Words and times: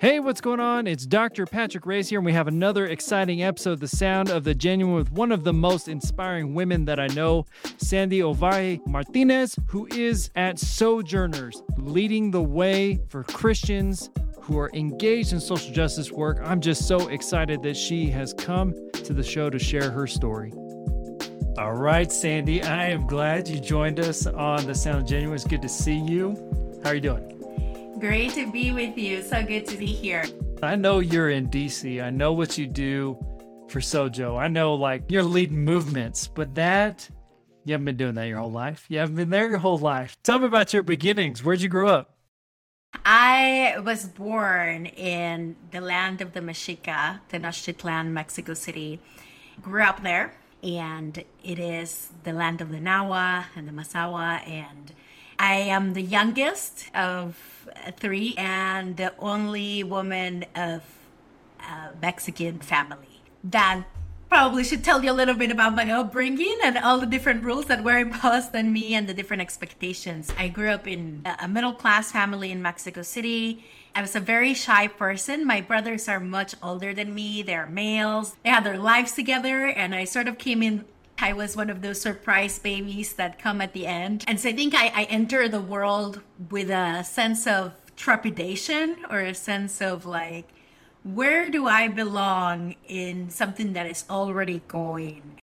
Hey, 0.00 0.18
what's 0.18 0.40
going 0.40 0.60
on? 0.60 0.86
It's 0.86 1.04
Dr. 1.04 1.44
Patrick 1.44 1.84
Reyes 1.84 2.08
here, 2.08 2.20
and 2.20 2.24
we 2.24 2.32
have 2.32 2.48
another 2.48 2.86
exciting 2.86 3.42
episode, 3.42 3.72
of 3.72 3.80
The 3.80 3.88
Sound 3.88 4.30
of 4.30 4.44
the 4.44 4.54
Genuine, 4.54 4.94
with 4.94 5.12
one 5.12 5.30
of 5.30 5.44
the 5.44 5.52
most 5.52 5.88
inspiring 5.88 6.54
women 6.54 6.86
that 6.86 6.98
I 6.98 7.08
know, 7.08 7.44
Sandy 7.76 8.20
Ovalle 8.20 8.80
Martinez, 8.86 9.58
who 9.66 9.86
is 9.88 10.30
at 10.36 10.58
Sojourners, 10.58 11.62
leading 11.76 12.30
the 12.30 12.40
way 12.40 12.98
for 13.10 13.24
Christians 13.24 14.08
who 14.40 14.58
are 14.58 14.70
engaged 14.72 15.34
in 15.34 15.40
social 15.40 15.70
justice 15.70 16.10
work. 16.10 16.40
I'm 16.42 16.62
just 16.62 16.88
so 16.88 17.08
excited 17.08 17.62
that 17.62 17.76
she 17.76 18.06
has 18.06 18.32
come 18.32 18.72
to 18.94 19.12
the 19.12 19.22
show 19.22 19.50
to 19.50 19.58
share 19.58 19.90
her 19.90 20.06
story. 20.06 20.50
All 21.58 21.74
right, 21.74 22.10
Sandy, 22.10 22.62
I 22.62 22.86
am 22.86 23.06
glad 23.06 23.48
you 23.48 23.60
joined 23.60 24.00
us 24.00 24.26
on 24.26 24.64
The 24.64 24.74
Sound 24.74 25.02
of 25.02 25.06
Genuine. 25.06 25.34
It's 25.34 25.44
good 25.44 25.60
to 25.60 25.68
see 25.68 25.98
you. 25.98 26.36
How 26.82 26.88
are 26.88 26.94
you 26.94 27.02
doing? 27.02 27.39
Great 28.00 28.32
to 28.32 28.50
be 28.50 28.72
with 28.72 28.96
you. 28.96 29.22
So 29.22 29.44
good 29.44 29.66
to 29.66 29.76
be 29.76 29.84
here. 29.84 30.24
I 30.62 30.74
know 30.74 31.00
you're 31.00 31.28
in 31.28 31.50
DC. 31.50 32.02
I 32.02 32.08
know 32.08 32.32
what 32.32 32.56
you 32.56 32.66
do 32.66 33.18
for 33.68 33.80
Sojo. 33.80 34.40
I 34.40 34.48
know 34.48 34.74
like 34.74 35.10
you're 35.10 35.22
leading 35.22 35.66
movements, 35.66 36.26
but 36.26 36.54
that 36.54 37.06
you 37.66 37.72
haven't 37.72 37.84
been 37.84 37.98
doing 37.98 38.14
that 38.14 38.24
your 38.24 38.38
whole 38.38 38.50
life. 38.50 38.86
You 38.88 39.00
haven't 39.00 39.16
been 39.16 39.28
there 39.28 39.50
your 39.50 39.58
whole 39.58 39.76
life. 39.76 40.16
Tell 40.22 40.38
me 40.38 40.46
about 40.46 40.72
your 40.72 40.82
beginnings. 40.82 41.44
Where'd 41.44 41.60
you 41.60 41.68
grow 41.68 41.88
up? 41.88 42.16
I 43.04 43.76
was 43.84 44.06
born 44.06 44.86
in 44.86 45.56
the 45.70 45.82
land 45.82 46.22
of 46.22 46.32
the 46.32 46.40
Mexica, 46.40 47.20
Tenochtitlan, 47.30 48.12
Mexico 48.12 48.54
City. 48.54 48.98
Grew 49.60 49.82
up 49.82 50.02
there, 50.02 50.32
and 50.62 51.22
it 51.44 51.58
is 51.58 52.08
the 52.24 52.32
land 52.32 52.62
of 52.62 52.70
the 52.70 52.78
Nahua 52.78 53.44
and 53.54 53.68
the 53.68 53.72
Mazahua, 53.72 54.48
and 54.48 54.94
I 55.40 55.54
am 55.54 55.94
the 55.94 56.02
youngest 56.02 56.94
of 56.94 57.66
three 57.96 58.34
and 58.36 58.98
the 58.98 59.14
only 59.18 59.82
woman 59.82 60.44
of 60.54 60.82
a 61.58 61.96
Mexican 62.02 62.58
family. 62.58 63.22
That 63.42 63.84
probably 64.28 64.64
should 64.64 64.84
tell 64.84 65.02
you 65.02 65.10
a 65.10 65.14
little 65.14 65.34
bit 65.34 65.50
about 65.50 65.74
my 65.74 65.90
upbringing 65.90 66.58
and 66.62 66.76
all 66.76 66.98
the 66.98 67.06
different 67.06 67.42
rules 67.42 67.64
that 67.66 67.82
were 67.82 67.98
imposed 67.98 68.54
on 68.54 68.70
me 68.70 68.94
and 68.94 69.08
the 69.08 69.14
different 69.14 69.40
expectations. 69.40 70.30
I 70.38 70.48
grew 70.48 70.68
up 70.68 70.86
in 70.86 71.26
a 71.40 71.48
middle 71.48 71.72
class 71.72 72.12
family 72.12 72.52
in 72.52 72.60
Mexico 72.60 73.00
City. 73.00 73.64
I 73.94 74.02
was 74.02 74.14
a 74.14 74.20
very 74.20 74.52
shy 74.52 74.88
person. 74.88 75.46
My 75.46 75.62
brothers 75.62 76.06
are 76.06 76.20
much 76.20 76.54
older 76.62 76.92
than 76.92 77.14
me. 77.14 77.42
They're 77.42 77.66
males. 77.66 78.36
They 78.44 78.50
had 78.50 78.64
their 78.64 78.78
lives 78.78 79.12
together, 79.12 79.68
and 79.68 79.94
I 79.94 80.04
sort 80.04 80.28
of 80.28 80.36
came 80.36 80.62
in 80.62 80.84
I 81.22 81.32
was 81.32 81.56
one 81.56 81.70
of 81.70 81.82
those 81.82 82.00
surprise 82.00 82.58
babies 82.58 83.12
that 83.14 83.38
come 83.38 83.60
at 83.60 83.72
the 83.72 83.86
end. 83.86 84.24
And 84.26 84.40
so 84.40 84.48
I 84.48 84.52
think 84.52 84.74
I, 84.74 84.86
I 84.88 85.04
enter 85.04 85.48
the 85.48 85.60
world 85.60 86.20
with 86.50 86.70
a 86.70 87.04
sense 87.04 87.46
of 87.46 87.72
trepidation 87.96 88.96
or 89.10 89.20
a 89.20 89.34
sense 89.34 89.82
of 89.82 90.06
like, 90.06 90.48
where 91.02 91.50
do 91.50 91.66
I 91.66 91.88
belong 91.88 92.74
in 92.86 93.30
something 93.30 93.72
that 93.74 93.86
is 93.86 94.04
already 94.08 94.62
going? 94.68 95.38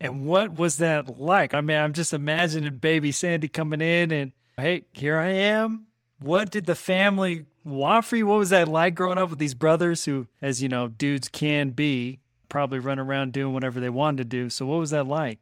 And 0.00 0.24
what 0.26 0.58
was 0.58 0.78
that 0.78 1.20
like? 1.20 1.54
I 1.54 1.60
mean, 1.60 1.76
I'm 1.78 1.92
just 1.92 2.12
imagining 2.12 2.76
baby 2.78 3.12
Sandy 3.12 3.48
coming 3.48 3.80
in 3.80 4.10
and, 4.10 4.32
hey, 4.58 4.84
here 4.92 5.18
I 5.18 5.28
am. 5.28 5.86
What 6.18 6.50
did 6.50 6.66
the 6.66 6.74
family 6.74 7.46
want 7.64 8.04
for 8.04 8.16
you? 8.16 8.26
What 8.26 8.38
was 8.38 8.50
that 8.50 8.68
like 8.68 8.94
growing 8.94 9.18
up 9.18 9.30
with 9.30 9.38
these 9.38 9.54
brothers 9.54 10.04
who, 10.04 10.26
as 10.40 10.62
you 10.62 10.68
know, 10.68 10.88
dudes 10.88 11.28
can 11.28 11.70
be? 11.70 12.20
Probably 12.52 12.78
run 12.78 12.98
around 12.98 13.32
doing 13.32 13.54
whatever 13.54 13.80
they 13.80 13.88
wanted 13.88 14.18
to 14.18 14.24
do. 14.24 14.50
So, 14.50 14.66
what 14.66 14.78
was 14.78 14.90
that 14.90 15.06
like? 15.06 15.38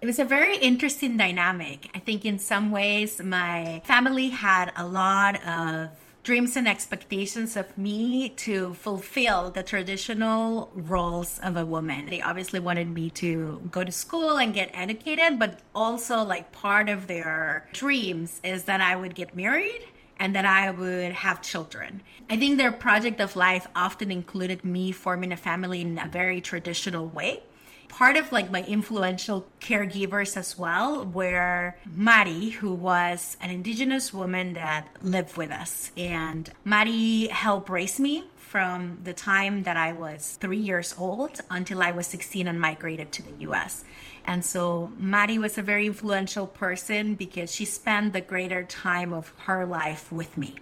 It 0.00 0.06
was 0.06 0.18
a 0.18 0.24
very 0.24 0.56
interesting 0.56 1.18
dynamic. 1.18 1.90
I 1.94 1.98
think 1.98 2.24
in 2.24 2.38
some 2.38 2.70
ways, 2.70 3.20
my 3.22 3.82
family 3.84 4.30
had 4.30 4.72
a 4.74 4.86
lot 4.86 5.44
of 5.46 5.90
dreams 6.22 6.56
and 6.56 6.66
expectations 6.66 7.56
of 7.56 7.76
me 7.76 8.30
to 8.30 8.74
fulfill 8.74 9.50
the 9.50 9.62
traditional 9.62 10.70
roles 10.74 11.38
of 11.40 11.56
a 11.56 11.66
woman. 11.66 12.06
They 12.06 12.22
obviously 12.22 12.60
wanted 12.60 12.88
me 12.88 13.10
to 13.10 13.68
go 13.70 13.84
to 13.84 13.92
school 13.92 14.38
and 14.38 14.54
get 14.54 14.70
educated, 14.72 15.38
but 15.38 15.60
also, 15.74 16.22
like, 16.22 16.52
part 16.52 16.88
of 16.88 17.06
their 17.06 17.68
dreams 17.74 18.40
is 18.42 18.64
that 18.64 18.80
I 18.80 18.96
would 18.96 19.14
get 19.14 19.36
married 19.36 19.82
and 20.18 20.34
that 20.34 20.44
I 20.44 20.70
would 20.70 21.12
have 21.12 21.42
children. 21.42 22.02
I 22.28 22.36
think 22.36 22.58
their 22.58 22.72
project 22.72 23.20
of 23.20 23.36
life 23.36 23.66
often 23.74 24.10
included 24.10 24.64
me 24.64 24.92
forming 24.92 25.32
a 25.32 25.36
family 25.36 25.80
in 25.80 25.98
a 25.98 26.08
very 26.08 26.40
traditional 26.40 27.06
way. 27.06 27.42
Part 27.88 28.16
of 28.16 28.32
like 28.32 28.50
my 28.50 28.62
influential 28.64 29.46
caregivers 29.60 30.36
as 30.36 30.58
well 30.58 31.04
were 31.04 31.74
Mari, 31.86 32.50
who 32.50 32.74
was 32.74 33.36
an 33.40 33.50
indigenous 33.50 34.12
woman 34.12 34.52
that 34.52 34.88
lived 35.02 35.36
with 35.36 35.50
us. 35.50 35.90
And 35.96 36.50
Mari 36.64 37.28
helped 37.28 37.70
raise 37.70 37.98
me 37.98 38.24
from 38.36 38.98
the 39.04 39.12
time 39.12 39.64
that 39.64 39.76
I 39.76 39.92
was 39.92 40.38
three 40.40 40.58
years 40.58 40.94
old 40.98 41.40
until 41.50 41.82
I 41.82 41.90
was 41.90 42.06
16 42.06 42.46
and 42.46 42.60
migrated 42.60 43.12
to 43.12 43.22
the 43.22 43.32
US. 43.50 43.84
And 44.28 44.44
so 44.44 44.92
Mari 44.98 45.38
was 45.38 45.56
a 45.56 45.62
very 45.62 45.86
influential 45.86 46.46
person 46.46 47.14
because 47.14 47.50
she 47.50 47.64
spent 47.64 48.12
the 48.12 48.20
greater 48.20 48.62
time 48.62 49.10
of 49.14 49.32
her 49.46 49.64
life 49.64 50.12
with 50.12 50.36
me. 50.36 50.56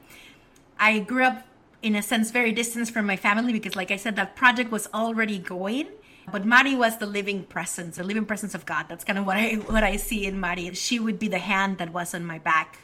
I 0.79 1.01
grew 1.01 1.25
up 1.25 1.45
in 1.83 1.97
a 1.97 2.01
sense 2.01 2.31
very 2.31 2.53
distant 2.53 2.89
from 2.89 3.07
my 3.07 3.17
family 3.17 3.53
because 3.53 3.75
like 3.75 3.91
I 3.91 3.97
said 3.97 4.15
that 4.17 4.37
project 4.37 4.71
was 4.71 4.89
already 4.95 5.39
going 5.39 5.89
but 6.31 6.45
Mari 6.45 6.75
was 6.75 6.97
the 6.97 7.07
living 7.07 7.45
presence, 7.45 7.99
the 7.99 8.05
living 8.05 8.25
presence 8.25 8.53
of 8.55 8.67
God. 8.67 8.87
That's 8.89 9.05
kind 9.05 9.19
of 9.19 9.27
what 9.27 9.37
I 9.37 9.55
what 9.55 9.85
I 9.85 9.97
see 9.97 10.27
in 10.27 10.41
Mari. 10.41 10.73
She 10.75 10.99
would 10.99 11.21
be 11.21 11.29
the 11.29 11.39
hand 11.39 11.79
that 11.79 11.93
was 11.93 12.15
on 12.15 12.25
my 12.25 12.39
back, 12.39 12.79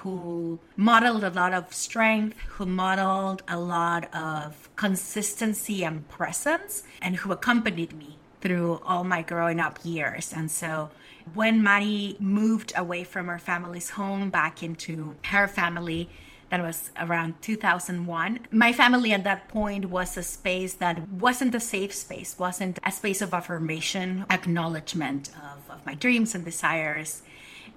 who 0.00 0.58
modeled 0.76 1.22
a 1.22 1.28
lot 1.28 1.52
of 1.52 1.74
strength, 1.74 2.38
who 2.56 2.64
modeled 2.64 3.42
a 3.48 3.58
lot 3.58 4.08
of 4.14 4.74
consistency 4.76 5.84
and 5.84 6.08
presence, 6.08 6.84
and 7.02 7.16
who 7.16 7.32
accompanied 7.32 7.92
me 7.92 8.15
through 8.40 8.80
all 8.84 9.04
my 9.04 9.22
growing 9.22 9.60
up 9.60 9.78
years. 9.84 10.32
And 10.34 10.50
so 10.50 10.90
when 11.34 11.62
Mari 11.62 12.16
moved 12.20 12.72
away 12.76 13.04
from 13.04 13.26
her 13.26 13.38
family's 13.38 13.90
home 13.90 14.30
back 14.30 14.62
into 14.62 15.16
her 15.24 15.48
family, 15.48 16.08
that 16.50 16.62
was 16.62 16.90
around 17.00 17.42
2001. 17.42 18.38
My 18.52 18.72
family 18.72 19.12
at 19.12 19.24
that 19.24 19.48
point 19.48 19.86
was 19.86 20.16
a 20.16 20.22
space 20.22 20.74
that 20.74 21.08
wasn't 21.08 21.54
a 21.54 21.60
safe 21.60 21.92
space, 21.92 22.36
wasn't 22.38 22.78
a 22.84 22.92
space 22.92 23.20
of 23.20 23.34
affirmation, 23.34 24.24
acknowledgement 24.30 25.30
of, 25.30 25.74
of 25.74 25.84
my 25.84 25.94
dreams 25.94 26.34
and 26.34 26.44
desires. 26.44 27.22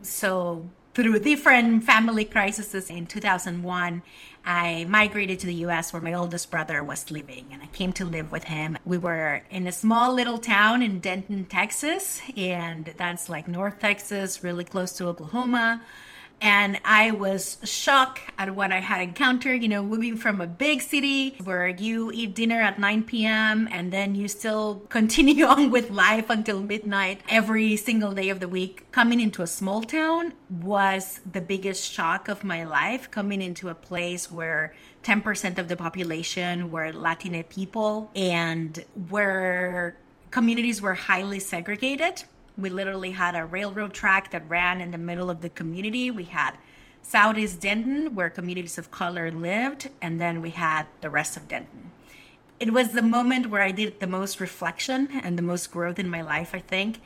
So 0.03 0.69
through 1.01 1.17
different 1.19 1.81
family 1.85 2.25
crises 2.25 2.89
in 2.89 3.07
2001, 3.07 4.01
I 4.43 4.85
migrated 4.89 5.39
to 5.39 5.47
the 5.47 5.53
US 5.65 5.93
where 5.93 6.01
my 6.01 6.13
oldest 6.13 6.51
brother 6.51 6.83
was 6.83 7.09
living 7.09 7.45
and 7.53 7.63
I 7.63 7.67
came 7.67 7.93
to 7.93 8.03
live 8.03 8.33
with 8.33 8.43
him. 8.43 8.77
We 8.83 8.97
were 8.97 9.43
in 9.49 9.65
a 9.65 9.71
small 9.71 10.13
little 10.13 10.37
town 10.37 10.81
in 10.81 10.99
Denton, 10.99 11.45
Texas, 11.45 12.21
and 12.35 12.93
that's 12.97 13.29
like 13.29 13.47
North 13.47 13.79
Texas, 13.79 14.43
really 14.43 14.65
close 14.65 14.91
to 14.97 15.07
Oklahoma 15.07 15.81
and 16.41 16.79
I 16.85 17.11
was 17.11 17.57
shocked 17.63 18.21
at 18.37 18.55
what 18.55 18.71
I 18.71 18.79
had 18.79 19.01
encountered. 19.01 19.61
You 19.61 19.69
know, 19.69 19.83
moving 19.83 20.17
from 20.17 20.41
a 20.41 20.47
big 20.47 20.81
city 20.81 21.35
where 21.43 21.67
you 21.67 22.11
eat 22.13 22.35
dinner 22.35 22.61
at 22.61 22.79
9 22.79 23.03
p.m. 23.03 23.67
and 23.71 23.91
then 23.91 24.15
you 24.15 24.27
still 24.27 24.81
continue 24.89 25.45
on 25.45 25.71
with 25.71 25.89
life 25.89 26.29
until 26.29 26.61
midnight 26.61 27.21
every 27.29 27.75
single 27.75 28.13
day 28.13 28.29
of 28.29 28.39
the 28.39 28.47
week. 28.47 28.91
Coming 28.91 29.19
into 29.19 29.41
a 29.41 29.47
small 29.47 29.83
town 29.83 30.33
was 30.49 31.19
the 31.29 31.41
biggest 31.41 31.91
shock 31.91 32.27
of 32.27 32.43
my 32.43 32.63
life. 32.63 33.11
Coming 33.11 33.41
into 33.41 33.69
a 33.69 33.75
place 33.75 34.31
where 34.31 34.73
10% 35.03 35.57
of 35.57 35.67
the 35.67 35.75
population 35.75 36.71
were 36.71 36.91
Latina 36.91 37.43
people 37.43 38.11
and 38.15 38.83
where 39.09 39.95
communities 40.31 40.81
were 40.81 40.93
highly 40.93 41.39
segregated 41.39 42.23
we 42.61 42.69
literally 42.69 43.11
had 43.11 43.35
a 43.35 43.45
railroad 43.45 43.93
track 43.93 44.31
that 44.31 44.49
ran 44.49 44.81
in 44.81 44.91
the 44.91 44.97
middle 44.97 45.29
of 45.29 45.41
the 45.41 45.49
community. 45.49 46.11
We 46.11 46.25
had 46.25 46.57
Southeast 47.01 47.61
Denton, 47.61 48.15
where 48.15 48.29
communities 48.29 48.77
of 48.77 48.91
color 48.91 49.31
lived, 49.31 49.89
and 50.01 50.19
then 50.19 50.41
we 50.41 50.51
had 50.51 50.85
the 51.01 51.09
rest 51.09 51.37
of 51.37 51.47
Denton. 51.47 51.91
It 52.59 52.73
was 52.73 52.91
the 52.91 53.01
moment 53.01 53.49
where 53.49 53.61
I 53.61 53.71
did 53.71 53.99
the 53.99 54.07
most 54.07 54.39
reflection 54.39 55.07
and 55.23 55.37
the 55.37 55.41
most 55.41 55.71
growth 55.71 55.97
in 55.97 56.09
my 56.09 56.21
life, 56.21 56.53
I 56.53 56.59
think, 56.59 56.99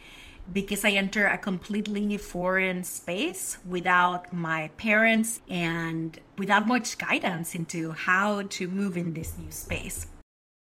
because 0.51 0.83
I 0.83 0.91
enter 0.91 1.27
a 1.27 1.37
completely 1.37 2.17
foreign 2.17 2.83
space 2.83 3.59
without 3.65 4.33
my 4.33 4.69
parents 4.77 5.41
and 5.47 6.19
without 6.37 6.67
much 6.67 6.97
guidance 6.97 7.55
into 7.55 7.91
how 7.91 8.41
to 8.41 8.67
move 8.67 8.97
in 8.97 9.13
this 9.13 9.37
new 9.37 9.51
space. 9.51 10.07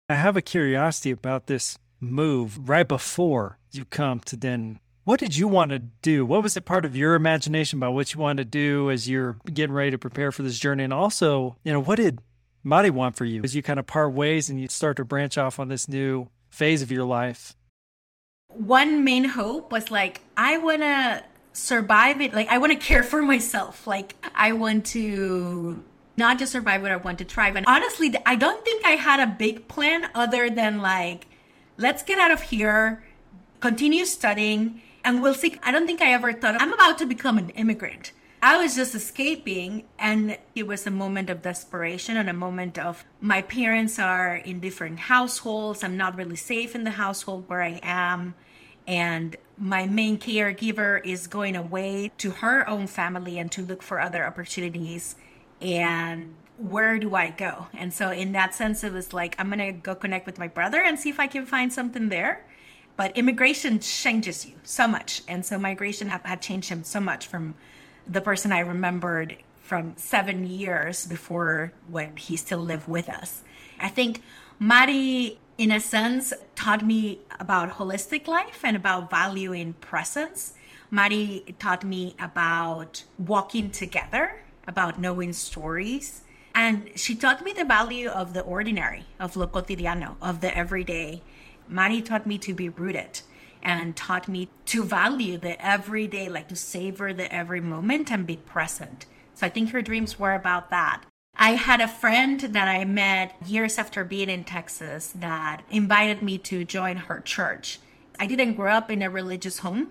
I 0.10 0.16
have 0.16 0.36
a 0.36 0.42
curiosity 0.42 1.12
about 1.12 1.46
this 1.48 1.78
move 2.00 2.68
right 2.68 2.88
before 2.88 3.58
you 3.76 3.86
come 3.86 4.20
to 4.22 4.38
Denton. 4.38 4.80
What 5.06 5.20
did 5.20 5.36
you 5.36 5.48
want 5.48 5.72
to 5.72 5.80
do? 5.80 6.26
What 6.26 6.44
was 6.44 6.56
it 6.56 6.64
part 6.64 6.86
of 6.86 6.96
your 6.96 7.16
imagination 7.16 7.80
about 7.80 7.94
what 7.94 8.14
you 8.14 8.20
wanted 8.20 8.44
to 8.44 8.50
do 8.50 8.90
as 8.90 9.10
you're 9.10 9.38
getting 9.54 9.76
ready 9.76 9.92
to 9.92 9.98
prepare 9.98 10.32
for 10.32 10.44
this 10.44 10.58
journey? 10.58 10.84
And 10.84 10.94
also, 10.94 11.58
you 11.64 11.74
know, 11.74 11.82
what 11.82 11.98
did 11.98 12.20
Mari 12.64 12.90
want 12.90 13.18
for 13.18 13.26
you 13.26 13.42
as 13.44 13.56
you 13.56 13.62
kind 13.62 13.80
of 13.80 13.86
part 13.86 14.14
ways 14.14 14.50
and 14.50 14.62
you 14.62 14.70
start 14.70 14.98
to 14.98 15.06
branch 15.06 15.38
off 15.38 15.60
on 15.60 15.68
this 15.68 15.90
new 15.90 16.30
phase 16.50 16.82
of 16.82 16.92
your 16.92 17.04
life? 17.04 17.56
One 18.48 19.04
main 19.04 19.26
hope 19.26 19.72
was 19.72 19.92
like, 19.92 20.22
I 20.38 20.58
want 20.58 20.82
to 20.82 21.24
survive 21.52 22.22
it. 22.22 22.34
Like, 22.34 22.48
I 22.48 22.60
want 22.60 22.72
to 22.72 22.78
care 22.78 23.04
for 23.04 23.22
myself. 23.22 23.86
Like, 23.86 24.16
I 24.34 24.54
want 24.54 24.86
to 24.88 25.84
not 26.16 26.40
just 26.40 26.52
survive, 26.52 26.82
but 26.82 26.92
I 26.92 26.98
want 26.98 27.18
to 27.20 27.26
thrive. 27.26 27.56
And 27.56 27.66
honestly, 27.66 28.14
I 28.26 28.36
don't 28.36 28.64
think 28.64 28.86
I 28.86 28.92
had 28.92 29.20
a 29.20 29.28
big 29.28 29.68
plan 29.68 30.10
other 30.14 30.50
than 30.50 30.82
like, 30.82 31.28
let's 31.78 32.04
get 32.04 32.20
out 32.20 32.32
of 32.32 32.42
here, 32.42 33.04
continue 33.64 34.04
studying, 34.04 34.82
and 35.06 35.22
we'll 35.22 35.34
see. 35.34 35.58
I 35.64 35.72
don't 35.72 35.88
think 35.88 36.02
I 36.02 36.12
ever 36.12 36.34
thought 36.34 36.62
I'm 36.62 36.74
about 36.74 36.98
to 36.98 37.06
become 37.06 37.38
an 37.38 37.50
immigrant. 37.52 38.12
I 38.42 38.58
was 38.58 38.76
just 38.76 38.94
escaping, 38.94 39.86
and 39.98 40.38
it 40.54 40.68
was 40.68 40.86
a 40.86 40.92
moment 40.92 41.30
of 41.30 41.42
desperation 41.42 42.18
and 42.18 42.30
a 42.30 42.34
moment 42.34 42.78
of 42.78 43.06
my 43.22 43.42
parents 43.42 44.00
are 44.00 44.36
in 44.36 44.60
different 44.60 45.00
households. 45.00 45.82
I'm 45.82 45.96
not 45.96 46.18
really 46.18 46.36
safe 46.36 46.76
in 46.76 46.84
the 46.84 46.98
household 47.04 47.46
where 47.48 47.62
I 47.62 47.80
am. 47.82 48.36
And 48.86 49.38
my 49.58 49.88
main 49.88 50.18
caregiver 50.18 51.00
is 51.06 51.28
going 51.28 51.56
away 51.56 52.12
to 52.18 52.32
her 52.32 52.68
own 52.68 52.88
family 52.88 53.40
and 53.40 53.50
to 53.54 53.62
look 53.62 53.82
for 53.82 54.02
other 54.02 54.26
opportunities. 54.26 55.16
And 55.62 56.36
where 56.58 57.00
do 57.00 57.16
I 57.16 57.30
go? 57.30 57.68
And 57.74 57.94
so, 57.94 58.12
in 58.12 58.34
that 58.34 58.54
sense, 58.54 58.84
it 58.84 58.92
was 58.92 59.14
like, 59.14 59.38
I'm 59.40 59.48
going 59.48 59.60
to 59.60 59.72
go 59.72 59.96
connect 59.96 60.26
with 60.26 60.38
my 60.38 60.50
brother 60.50 60.82
and 60.82 61.00
see 61.00 61.10
if 61.10 61.18
I 61.18 61.28
can 61.28 61.46
find 61.46 61.72
something 61.72 62.10
there. 62.10 62.46
But 62.96 63.18
immigration 63.18 63.80
changes 63.80 64.46
you 64.46 64.56
so 64.64 64.88
much. 64.88 65.24
And 65.28 65.46
so, 65.46 65.58
migration 65.58 66.10
had, 66.10 66.42
changed 66.42 66.70
him 66.70 66.84
so 66.84 67.00
much 67.00 67.28
from 67.28 67.56
the 68.08 68.22
person 68.22 68.52
I 68.52 68.60
remembered 68.60 69.38
from 69.62 69.94
seven 69.96 70.46
years 70.46 71.08
before 71.08 71.74
when 71.88 72.16
he 72.18 72.36
still 72.36 72.60
lived 72.60 72.88
with 72.88 73.10
us. 73.10 73.42
I 73.80 73.90
think 73.90 74.22
Mari, 74.60 75.40
in 75.58 75.72
a 75.72 75.80
sense, 75.80 76.34
taught 76.56 76.86
me 76.86 77.20
about 77.40 77.72
holistic 77.72 78.28
life 78.28 78.60
and 78.64 78.76
about 78.76 79.10
valuing 79.10 79.74
presence. 79.74 80.54
Mari 80.92 81.56
taught 81.60 81.84
me 81.84 82.16
about 82.20 83.04
walking 83.18 83.72
together, 83.72 84.44
about 84.68 85.00
knowing 85.00 85.34
stories. 85.34 86.22
And 86.56 86.92
she 86.96 87.16
taught 87.16 87.44
me 87.44 87.52
the 87.54 87.66
value 87.66 88.10
of 88.10 88.34
the 88.34 88.42
ordinary, 88.42 89.06
of 89.20 89.36
lo 89.36 89.48
cotidiano, 89.48 90.18
of 90.22 90.42
the 90.42 90.56
everyday. 90.56 91.24
Mari 91.74 92.02
taught 92.04 92.28
me 92.28 92.38
to 92.38 92.54
be 92.54 92.70
rooted 92.70 93.22
and 93.64 93.96
taught 93.96 94.28
me 94.28 94.50
to 94.66 94.84
value 94.84 95.38
the 95.38 95.60
everyday, 95.66 96.30
like 96.30 96.48
to 96.50 96.56
savor 96.56 97.14
the 97.14 97.34
every 97.34 97.62
moment 97.62 98.12
and 98.12 98.28
be 98.28 98.38
present. 98.38 99.08
So 99.34 99.48
I 99.48 99.50
think 99.50 99.72
her 99.72 99.82
dreams 99.82 100.20
were 100.20 100.36
about 100.36 100.70
that. 100.70 101.04
I 101.36 101.56
had 101.56 101.82
a 101.82 101.88
friend 101.88 102.40
that 102.40 102.68
I 102.68 102.86
met 102.86 103.36
years 103.48 103.80
after 103.80 104.04
being 104.04 104.30
in 104.30 104.44
Texas 104.44 105.14
that 105.16 105.64
invited 105.72 106.22
me 106.22 106.38
to 106.40 106.64
join 106.64 106.98
her 106.98 107.22
church. 107.22 107.80
I 108.20 108.28
didn't 108.28 108.54
grow 108.54 108.72
up 108.72 108.92
in 108.92 109.02
a 109.02 109.10
religious 109.10 109.60
home. 109.60 109.88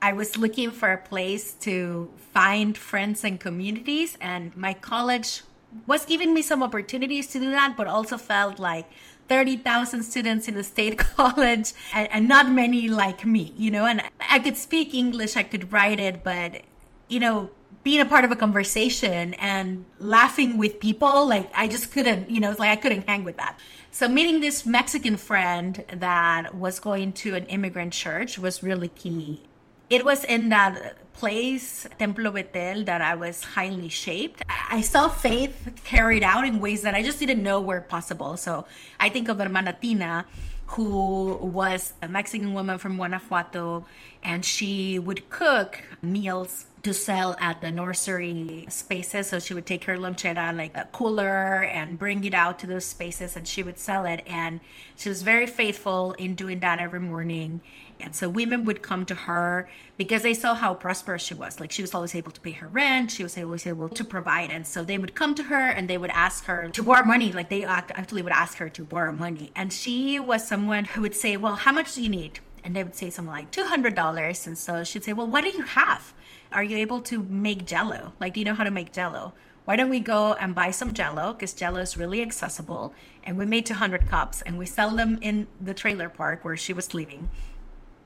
I 0.00 0.12
was 0.12 0.36
looking 0.36 0.70
for 0.70 0.92
a 0.92 0.98
place 0.98 1.52
to 1.54 2.12
find 2.32 2.78
friends 2.78 3.24
and 3.24 3.40
communities, 3.40 4.16
and 4.20 4.56
my 4.56 4.72
college 4.72 5.42
was 5.86 6.04
giving 6.04 6.32
me 6.32 6.42
some 6.42 6.62
opportunities 6.62 7.26
to 7.28 7.40
do 7.40 7.50
that, 7.50 7.76
but 7.76 7.88
also 7.88 8.16
felt 8.16 8.60
like 8.60 8.88
30,000 9.28 10.02
students 10.02 10.48
in 10.48 10.56
a 10.56 10.64
state 10.64 10.98
college 11.16 11.72
and, 11.94 12.08
and, 12.10 12.28
not 12.28 12.50
many 12.50 12.88
like 12.88 13.24
me, 13.24 13.52
you 13.56 13.70
know, 13.70 13.86
and 13.86 14.02
I 14.28 14.38
could 14.38 14.56
speak 14.56 14.94
English, 14.94 15.36
I 15.36 15.42
could 15.42 15.72
write 15.72 16.00
it, 16.00 16.24
but, 16.24 16.62
you 17.08 17.20
know, 17.20 17.50
being 17.82 18.00
a 18.00 18.04
part 18.04 18.24
of 18.24 18.30
a 18.30 18.36
conversation 18.36 19.34
and 19.34 19.84
laughing 19.98 20.58
with 20.58 20.80
people, 20.80 21.26
like 21.26 21.50
I 21.54 21.68
just 21.68 21.92
couldn't, 21.92 22.30
you 22.30 22.40
know, 22.40 22.54
like 22.58 22.70
I 22.70 22.76
couldn't 22.76 23.08
hang 23.08 23.24
with 23.24 23.36
that. 23.36 23.58
So 23.90 24.08
meeting 24.08 24.40
this 24.40 24.66
Mexican 24.66 25.16
friend 25.16 25.84
that 25.92 26.54
was 26.54 26.80
going 26.80 27.12
to 27.14 27.34
an 27.34 27.46
immigrant 27.46 27.92
church 27.92 28.38
was 28.38 28.62
really 28.62 28.88
key. 28.88 29.42
It 29.90 30.04
was 30.04 30.22
in 30.24 30.50
that 30.50 30.96
place, 31.14 31.86
Templo 31.98 32.30
Betel, 32.30 32.84
that 32.84 33.00
I 33.00 33.14
was 33.14 33.42
highly 33.42 33.88
shaped. 33.88 34.42
I 34.70 34.82
saw 34.82 35.08
faith 35.08 35.80
carried 35.84 36.22
out 36.22 36.44
in 36.44 36.60
ways 36.60 36.82
that 36.82 36.94
I 36.94 37.02
just 37.02 37.18
didn't 37.18 37.42
know 37.42 37.60
were 37.60 37.80
possible. 37.80 38.36
So 38.36 38.66
I 39.00 39.08
think 39.08 39.28
of 39.28 39.38
Hermana 39.38 39.74
Tina, 39.80 40.26
who 40.66 41.36
was 41.40 41.94
a 42.02 42.08
Mexican 42.08 42.52
woman 42.52 42.76
from 42.76 42.96
Guanajuato, 42.96 43.86
and 44.22 44.44
she 44.44 44.98
would 44.98 45.30
cook 45.30 45.82
meals 46.02 46.66
to 46.82 46.92
sell 46.92 47.34
at 47.40 47.60
the 47.62 47.70
nursery 47.70 48.66
spaces. 48.68 49.30
So 49.30 49.38
she 49.38 49.54
would 49.54 49.66
take 49.66 49.84
her 49.84 49.96
lonchera, 49.96 50.54
like 50.54 50.76
a 50.76 50.86
cooler, 50.92 51.64
and 51.64 51.98
bring 51.98 52.22
it 52.24 52.34
out 52.34 52.58
to 52.60 52.66
those 52.66 52.84
spaces, 52.84 53.36
and 53.36 53.48
she 53.48 53.62
would 53.62 53.78
sell 53.78 54.04
it. 54.04 54.22
And 54.26 54.60
she 54.96 55.08
was 55.08 55.22
very 55.22 55.46
faithful 55.46 56.12
in 56.12 56.34
doing 56.34 56.60
that 56.60 56.78
every 56.78 57.00
morning. 57.00 57.62
And 58.00 58.14
so 58.14 58.28
women 58.28 58.64
would 58.64 58.82
come 58.82 59.04
to 59.06 59.14
her 59.14 59.68
because 59.96 60.22
they 60.22 60.34
saw 60.34 60.54
how 60.54 60.74
prosperous 60.74 61.22
she 61.22 61.34
was. 61.34 61.60
Like 61.60 61.72
she 61.72 61.82
was 61.82 61.94
always 61.94 62.14
able 62.14 62.30
to 62.30 62.40
pay 62.40 62.52
her 62.52 62.68
rent, 62.68 63.10
she 63.10 63.22
was 63.22 63.36
always 63.36 63.66
able 63.66 63.88
to 63.88 64.04
provide. 64.04 64.50
And 64.50 64.66
so 64.66 64.84
they 64.84 64.98
would 64.98 65.14
come 65.14 65.34
to 65.34 65.44
her 65.44 65.68
and 65.70 65.88
they 65.88 65.98
would 65.98 66.10
ask 66.10 66.44
her 66.44 66.68
to 66.68 66.82
borrow 66.82 67.04
money. 67.04 67.32
Like 67.32 67.48
they 67.48 67.64
actually 67.64 68.22
would 68.22 68.32
ask 68.32 68.58
her 68.58 68.68
to 68.68 68.84
borrow 68.84 69.12
money. 69.12 69.50
And 69.54 69.72
she 69.72 70.18
was 70.18 70.46
someone 70.46 70.84
who 70.84 71.02
would 71.02 71.14
say, 71.14 71.36
Well, 71.36 71.56
how 71.56 71.72
much 71.72 71.94
do 71.94 72.02
you 72.02 72.08
need? 72.08 72.40
And 72.64 72.74
they 72.74 72.84
would 72.84 72.94
say 72.94 73.10
something 73.10 73.32
like 73.32 73.50
$200. 73.50 74.46
And 74.46 74.58
so 74.58 74.84
she'd 74.84 75.04
say, 75.04 75.12
Well, 75.12 75.26
what 75.26 75.44
do 75.44 75.50
you 75.50 75.62
have? 75.62 76.14
Are 76.52 76.64
you 76.64 76.78
able 76.78 77.00
to 77.02 77.22
make 77.24 77.66
jello? 77.66 78.12
Like, 78.20 78.34
do 78.34 78.40
you 78.40 78.46
know 78.46 78.54
how 78.54 78.64
to 78.64 78.70
make 78.70 78.92
jello? 78.92 79.34
Why 79.66 79.76
don't 79.76 79.90
we 79.90 80.00
go 80.00 80.32
and 80.32 80.54
buy 80.54 80.70
some 80.70 80.94
jello? 80.94 81.34
Because 81.34 81.52
jello 81.52 81.80
is 81.80 81.98
really 81.98 82.22
accessible. 82.22 82.94
And 83.22 83.36
we 83.36 83.44
made 83.44 83.66
200 83.66 84.08
cups 84.08 84.40
and 84.40 84.56
we 84.56 84.64
sell 84.64 84.90
them 84.92 85.18
in 85.20 85.46
the 85.60 85.74
trailer 85.74 86.08
park 86.08 86.42
where 86.42 86.56
she 86.56 86.72
was 86.72 86.94
living 86.94 87.28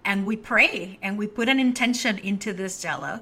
and 0.04 0.26
we 0.26 0.36
pray 0.36 0.98
and 1.02 1.18
we 1.18 1.26
put 1.26 1.48
an 1.48 1.60
intention 1.60 2.18
into 2.18 2.52
this 2.52 2.80
jello 2.80 3.20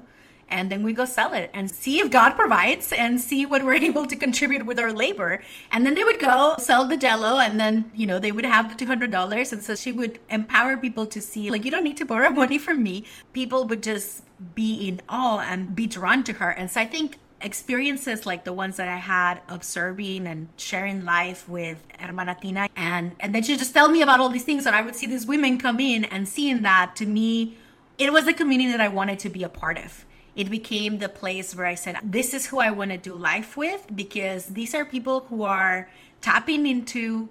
and 0.51 0.69
then 0.69 0.83
we 0.83 0.91
go 0.93 1.05
sell 1.05 1.33
it 1.33 1.49
and 1.53 1.71
see 1.71 1.99
if 1.99 2.11
God 2.11 2.31
provides 2.31 2.91
and 2.91 3.19
see 3.19 3.45
what 3.45 3.63
we're 3.63 3.73
able 3.89 4.05
to 4.05 4.15
contribute 4.15 4.65
with 4.65 4.79
our 4.79 4.91
labor. 4.91 5.41
And 5.71 5.85
then 5.85 5.95
they 5.95 6.03
would 6.03 6.19
go 6.19 6.55
sell 6.59 6.85
the 6.85 6.97
jello 6.97 7.39
and 7.39 7.59
then, 7.59 7.89
you 7.95 8.05
know, 8.05 8.19
they 8.19 8.33
would 8.33 8.45
have 8.45 8.77
the 8.77 8.85
$200. 8.85 9.51
And 9.51 9.63
so 9.63 9.75
she 9.75 9.91
would 9.91 10.19
empower 10.29 10.75
people 10.75 11.05
to 11.07 11.21
see, 11.21 11.49
like, 11.49 11.63
you 11.63 11.71
don't 11.71 11.85
need 11.85 11.97
to 11.97 12.05
borrow 12.05 12.29
money 12.41 12.57
from 12.57 12.83
me. 12.83 13.05
People 13.31 13.65
would 13.65 13.81
just 13.81 14.23
be 14.53 14.87
in 14.87 15.01
awe 15.07 15.39
and 15.39 15.75
be 15.75 15.87
drawn 15.87 16.23
to 16.25 16.33
her. 16.33 16.49
And 16.49 16.69
so 16.69 16.81
I 16.81 16.85
think 16.85 17.17
experiences 17.43 18.25
like 18.25 18.43
the 18.43 18.53
ones 18.53 18.77
that 18.77 18.87
I 18.87 18.97
had 18.97 19.41
observing 19.47 20.27
and 20.27 20.47
sharing 20.57 21.05
life 21.05 21.47
with 21.47 21.83
Hermana 21.99 22.37
Tina. 22.39 22.69
And, 22.75 23.15
and 23.19 23.33
then 23.33 23.43
she 23.43 23.57
just 23.57 23.73
tell 23.73 23.89
me 23.89 24.01
about 24.01 24.19
all 24.19 24.29
these 24.29 24.43
things. 24.43 24.65
And 24.65 24.75
I 24.75 24.81
would 24.81 24.95
see 24.95 25.07
these 25.07 25.25
women 25.25 25.57
come 25.57 25.79
in 25.79 26.05
and 26.05 26.27
seeing 26.27 26.61
that 26.63 26.95
to 26.97 27.05
me, 27.05 27.57
it 27.97 28.11
was 28.11 28.27
a 28.27 28.33
community 28.33 28.71
that 28.71 28.81
I 28.81 28.87
wanted 28.87 29.19
to 29.19 29.29
be 29.29 29.43
a 29.43 29.49
part 29.49 29.77
of. 29.77 30.05
It 30.35 30.49
became 30.49 30.99
the 30.99 31.09
place 31.09 31.55
where 31.55 31.65
I 31.65 31.75
said, 31.75 31.97
this 32.03 32.33
is 32.33 32.47
who 32.47 32.59
I 32.59 32.71
want 32.71 32.91
to 32.91 32.97
do 32.97 33.13
life 33.13 33.57
with 33.57 33.85
because 33.93 34.45
these 34.45 34.73
are 34.73 34.85
people 34.85 35.21
who 35.29 35.43
are 35.43 35.89
tapping 36.21 36.65
into 36.65 37.29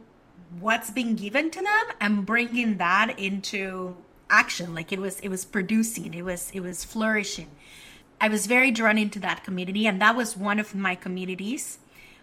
what's 0.59 0.91
being 0.91 1.15
given 1.15 1.51
to 1.51 1.63
them 1.63 1.97
and 2.01 2.27
bringing 2.27 2.77
that 2.79 3.19
into 3.19 3.97
action 4.29 4.75
like 4.75 4.93
it 4.93 4.99
was 5.01 5.19
it 5.21 5.29
was 5.29 5.45
producing 5.45 6.15
it 6.15 6.23
was 6.23 6.51
it 6.55 6.61
was 6.61 6.85
flourishing 6.85 7.51
I 8.21 8.29
was 8.29 8.47
very 8.47 8.71
drawn 8.71 8.99
into 8.99 9.19
that 9.21 9.45
community, 9.45 9.87
and 9.87 10.01
that 10.01 10.17
was 10.17 10.37
one 10.37 10.59
of 10.59 10.75
my 10.75 10.95
communities. 10.95 11.79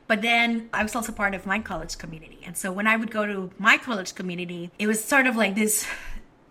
But 0.08 0.22
then 0.22 0.70
I 0.74 0.84
was 0.84 0.96
also 0.96 1.12
part 1.12 1.36
of 1.36 1.46
my 1.46 1.60
college 1.60 1.98
community. 1.98 2.40
And 2.46 2.56
so 2.56 2.72
when 2.72 2.88
I 2.88 2.96
would 2.96 3.12
go 3.12 3.26
to 3.26 3.52
my 3.58 3.78
college 3.78 4.16
community, 4.16 4.72
it 4.80 4.88
was 4.88 5.04
sort 5.04 5.28
of 5.28 5.36
like 5.36 5.56
this 5.56 5.86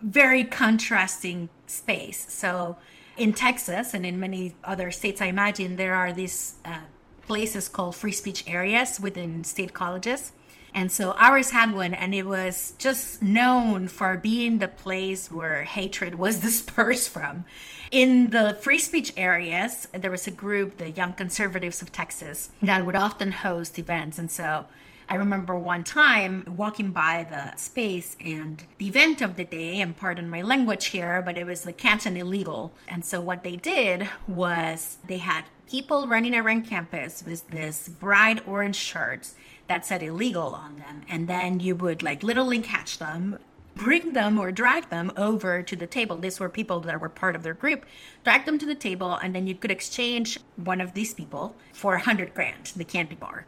very 0.02 0.44
contrasting 0.44 1.48
space. 1.66 2.26
So 2.28 2.76
in 3.16 3.32
Texas 3.32 3.94
and 3.94 4.04
in 4.04 4.20
many 4.20 4.54
other 4.62 4.90
states, 4.90 5.22
I 5.22 5.26
imagine 5.26 5.76
there 5.76 5.94
are 5.94 6.12
these 6.12 6.56
uh, 6.64 6.80
places 7.22 7.68
called 7.68 7.96
free 7.96 8.12
speech 8.12 8.44
areas 8.46 9.00
within 9.00 9.42
state 9.42 9.72
colleges. 9.72 10.32
And 10.76 10.92
so 10.92 11.12
ours 11.12 11.52
had 11.52 11.72
one, 11.72 11.94
and 11.94 12.14
it 12.14 12.26
was 12.26 12.74
just 12.76 13.22
known 13.22 13.88
for 13.88 14.18
being 14.18 14.58
the 14.58 14.68
place 14.68 15.30
where 15.30 15.64
hatred 15.64 16.16
was 16.16 16.40
dispersed 16.48 17.08
from. 17.08 17.46
In 17.90 18.28
the 18.28 18.58
free 18.60 18.78
speech 18.78 19.14
areas, 19.16 19.88
there 19.92 20.10
was 20.10 20.26
a 20.26 20.30
group, 20.30 20.76
the 20.76 20.90
Young 20.90 21.14
Conservatives 21.14 21.80
of 21.80 21.92
Texas, 21.92 22.50
that 22.60 22.84
would 22.84 22.94
often 22.94 23.32
host 23.32 23.78
events. 23.78 24.18
And 24.18 24.30
so 24.30 24.66
I 25.08 25.14
remember 25.14 25.56
one 25.56 25.82
time 25.82 26.44
walking 26.58 26.90
by 26.90 27.26
the 27.30 27.56
space 27.56 28.14
and 28.22 28.62
the 28.76 28.88
event 28.88 29.22
of 29.22 29.36
the 29.36 29.44
day, 29.44 29.80
and 29.80 29.96
pardon 29.96 30.28
my 30.28 30.42
language 30.42 30.86
here, 30.86 31.22
but 31.22 31.38
it 31.38 31.46
was 31.46 31.62
the 31.62 31.72
Catch 31.72 32.04
an 32.04 32.18
illegal. 32.18 32.74
And 32.86 33.02
so 33.02 33.22
what 33.22 33.44
they 33.44 33.56
did 33.56 34.10
was 34.28 34.98
they 35.06 35.18
had 35.18 35.46
people 35.70 36.06
running 36.06 36.34
around 36.34 36.66
campus 36.66 37.24
with 37.26 37.48
this 37.48 37.88
bright 37.88 38.46
orange 38.46 38.76
shirts 38.76 39.34
that 39.68 39.84
said 39.84 40.02
illegal 40.02 40.54
on 40.54 40.76
them. 40.76 41.02
And 41.08 41.28
then 41.28 41.60
you 41.60 41.74
would 41.76 42.02
like 42.02 42.22
literally 42.22 42.60
catch 42.60 42.98
them, 42.98 43.38
bring 43.74 44.12
them 44.12 44.38
or 44.38 44.52
drag 44.52 44.88
them 44.88 45.12
over 45.16 45.62
to 45.62 45.76
the 45.76 45.86
table. 45.86 46.16
These 46.16 46.40
were 46.40 46.48
people 46.48 46.80
that 46.80 47.00
were 47.00 47.08
part 47.08 47.36
of 47.36 47.42
their 47.42 47.54
group. 47.54 47.84
Drag 48.24 48.44
them 48.44 48.58
to 48.58 48.66
the 48.66 48.74
table, 48.74 49.14
and 49.14 49.34
then 49.34 49.46
you 49.46 49.54
could 49.54 49.70
exchange 49.70 50.38
one 50.56 50.80
of 50.80 50.94
these 50.94 51.14
people 51.14 51.54
for 51.72 51.94
a 51.94 52.00
hundred 52.00 52.34
grand, 52.34 52.72
the 52.76 52.84
candy 52.84 53.16
bar. 53.16 53.46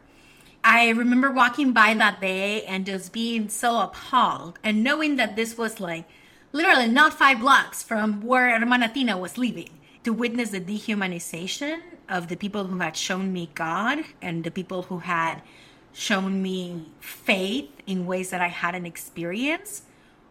I 0.63 0.89
remember 0.89 1.31
walking 1.31 1.71
by 1.71 1.93
that 1.93 2.19
day 2.19 2.63
and 2.63 2.85
just 2.85 3.13
being 3.13 3.47
so 3.47 3.79
appalled 3.79 4.59
and 4.61 4.83
knowing 4.83 5.15
that 5.15 5.37
this 5.37 5.57
was 5.57 5.79
like 5.79 6.05
literally 6.51 6.89
not 6.89 7.13
five 7.13 7.39
blocks 7.39 7.81
from 7.81 8.21
where 8.21 8.59
Hermana 8.59 8.91
Tina 8.93 9.17
was 9.17 9.37
leaving 9.37 9.69
to 10.03 10.11
witness 10.11 10.49
the 10.49 10.59
dehumanization 10.59 11.79
of 12.09 12.27
the 12.27 12.35
people 12.35 12.65
who 12.65 12.79
had 12.79 12.97
shown 12.97 13.31
me 13.31 13.49
God 13.55 13.99
and 14.21 14.43
the 14.43 14.51
people 14.51 14.83
who 14.83 14.99
had 14.99 15.41
shown 15.93 16.41
me 16.41 16.85
faith 16.99 17.69
in 17.85 18.05
ways 18.05 18.29
that 18.29 18.41
I 18.41 18.47
hadn't 18.47 18.85
experienced 18.85 19.83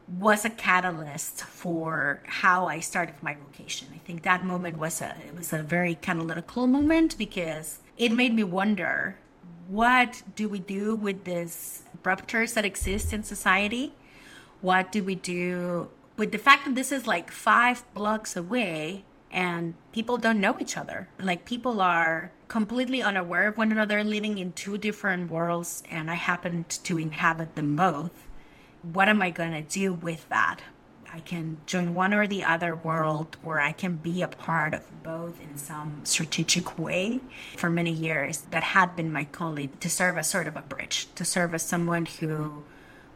was 0.08 0.44
a 0.44 0.50
catalyst 0.50 1.42
for 1.42 2.22
how 2.24 2.66
I 2.66 2.80
started 2.80 3.16
my 3.22 3.34
vocation. 3.34 3.88
I 3.94 3.98
think 3.98 4.22
that 4.22 4.44
moment 4.44 4.78
was 4.78 5.02
a 5.02 5.14
it 5.26 5.36
was 5.36 5.52
a 5.52 5.62
very 5.62 5.94
catalytical 5.94 6.68
moment 6.68 7.18
because 7.18 7.80
it 7.96 8.12
made 8.12 8.34
me 8.34 8.44
wonder 8.44 9.18
what 9.68 10.22
do 10.34 10.48
we 10.48 10.60
do 10.60 10.94
with 10.94 11.24
these 11.24 11.82
ruptures 12.02 12.54
that 12.54 12.64
exist 12.64 13.12
in 13.12 13.22
society? 13.22 13.92
What 14.62 14.90
do 14.90 15.04
we 15.04 15.14
do 15.14 15.90
with 16.16 16.32
the 16.32 16.38
fact 16.38 16.64
that 16.64 16.74
this 16.74 16.90
is 16.90 17.06
like 17.06 17.30
five 17.30 17.84
blocks 17.92 18.34
away 18.34 19.04
and 19.30 19.74
people 19.92 20.16
don't 20.16 20.40
know 20.40 20.56
each 20.58 20.78
other? 20.78 21.08
Like 21.20 21.44
people 21.44 21.82
are 21.82 22.32
completely 22.48 23.02
unaware 23.02 23.48
of 23.48 23.58
one 23.58 23.70
another, 23.70 24.02
living 24.02 24.38
in 24.38 24.52
two 24.52 24.78
different 24.78 25.30
worlds, 25.30 25.82
and 25.90 26.10
I 26.10 26.14
happened 26.14 26.70
to 26.70 26.98
inhabit 26.98 27.54
them 27.54 27.76
both. 27.76 28.26
What 28.82 29.08
am 29.08 29.20
I 29.20 29.30
going 29.30 29.52
to 29.52 29.62
do 29.62 29.92
with 29.92 30.28
that? 30.30 30.62
I 31.12 31.20
can 31.20 31.58
join 31.66 31.94
one 31.94 32.12
or 32.12 32.26
the 32.26 32.44
other 32.44 32.74
world 32.74 33.36
where 33.42 33.60
I 33.60 33.72
can 33.72 33.96
be 33.96 34.22
a 34.22 34.28
part 34.28 34.74
of 34.74 35.02
both 35.02 35.40
in 35.40 35.56
some 35.56 36.00
strategic 36.04 36.78
way. 36.78 37.20
For 37.56 37.70
many 37.70 37.92
years, 37.92 38.42
that 38.50 38.62
had 38.62 38.96
been 38.96 39.12
my 39.12 39.24
calling 39.24 39.70
to 39.80 39.88
serve 39.88 40.18
as 40.18 40.28
sort 40.28 40.46
of 40.46 40.56
a 40.56 40.62
bridge, 40.62 41.08
to 41.14 41.24
serve 41.24 41.54
as 41.54 41.62
someone 41.62 42.06
who 42.06 42.64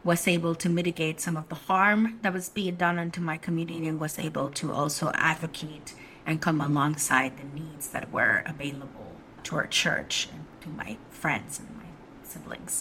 was 0.03 0.27
able 0.27 0.53
to 0.55 0.69
mitigate 0.69 1.21
some 1.21 1.37
of 1.37 1.49
the 1.49 1.55
harm 1.55 2.19
that 2.23 2.33
was 2.33 2.49
being 2.49 2.75
done 2.75 2.99
into 2.99 3.21
my 3.21 3.37
community 3.37 3.87
and 3.87 3.99
was 3.99 4.19
able 4.19 4.49
to 4.49 4.71
also 4.71 5.11
advocate 5.13 5.93
and 6.25 6.41
come 6.41 6.61
alongside 6.61 7.37
the 7.37 7.59
needs 7.59 7.89
that 7.89 8.11
were 8.11 8.43
available 8.45 9.12
to 9.43 9.55
our 9.55 9.67
church 9.67 10.27
and 10.31 10.45
to 10.61 10.69
my 10.69 10.97
friends 11.09 11.59
and 11.59 11.77
my 11.77 11.83
siblings. 12.23 12.79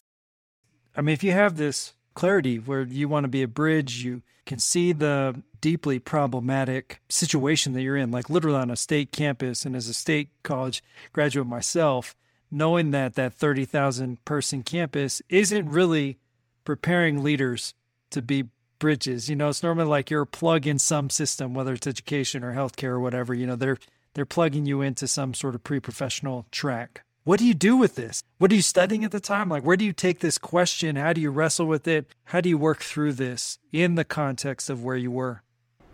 I 0.97 1.01
mean, 1.01 1.13
if 1.13 1.25
you 1.25 1.33
have 1.33 1.57
this 1.57 1.95
clarity 2.15 2.59
where 2.59 2.83
you 2.83 3.09
want 3.09 3.25
to 3.25 3.29
be 3.29 3.43
a 3.43 3.49
bridge, 3.49 4.05
you 4.05 4.23
can 4.45 4.59
see 4.59 4.93
the 4.93 5.43
deeply 5.61 5.99
problematic 5.99 7.01
situation 7.09 7.73
that 7.73 7.83
you're 7.83 7.97
in, 7.97 8.11
like 8.11 8.29
literally 8.29 8.59
on 8.59 8.71
a 8.71 8.77
state 8.77 9.13
campus. 9.13 9.65
And 9.65 9.75
as 9.77 9.89
a 9.89 9.95
state 9.95 10.31
college 10.43 10.83
graduate 11.13 11.47
myself, 11.47 12.15
knowing 12.51 12.91
that 12.91 13.15
that 13.15 13.33
30,000 13.33 14.23
person 14.25 14.63
campus 14.63 15.23
isn't 15.29 15.71
really 15.71 16.19
preparing 16.65 17.23
leaders 17.23 17.75
to 18.11 18.21
be 18.21 18.45
bridges. 18.79 19.31
You 19.31 19.37
know, 19.37 19.49
it's 19.49 19.63
normally 19.63 19.89
like 19.89 20.11
you're 20.11 20.23
a 20.23 20.27
plug 20.27 20.67
in 20.67 20.79
some 20.79 21.09
system, 21.09 21.55
whether 21.55 21.73
it's 21.73 21.87
education 21.87 22.45
or 22.45 22.53
healthcare 22.55 22.91
or 22.91 23.01
whatever, 23.01 23.33
you 23.33 23.47
know, 23.47 23.57
they're 23.57 23.79
they're 24.15 24.27
plugging 24.27 24.67
you 24.67 24.81
into 24.81 25.07
some 25.07 25.35
sort 25.35 25.55
of 25.55 25.65
pre-professional 25.65 26.47
track. 26.51 27.03
What 27.25 27.39
do 27.39 27.47
you 27.47 27.55
do 27.55 27.77
with 27.77 27.95
this? 27.95 28.23
What 28.39 28.51
are 28.51 28.57
you 28.57 28.63
studying 28.63 29.05
at 29.05 29.13
the 29.13 29.21
time? 29.21 29.49
Like, 29.49 29.65
where 29.65 29.77
do 29.77 29.85
you 29.85 29.93
take 29.93 30.19
this 30.19 30.39
question? 30.39 30.97
How 30.97 31.13
do 31.13 31.21
you 31.21 31.31
wrestle 31.31 31.67
with 31.67 31.87
it? 31.87 32.07
How 32.25 32.41
do 32.41 32.49
you 32.49 32.59
work 32.59 32.81
through 32.81 33.13
this 33.13 33.59
in 33.73 33.95
the 33.95 34.05
context 34.05 34.69
of 34.69 34.83
where 34.83 34.97
you 34.97 35.13
were? 35.13 35.43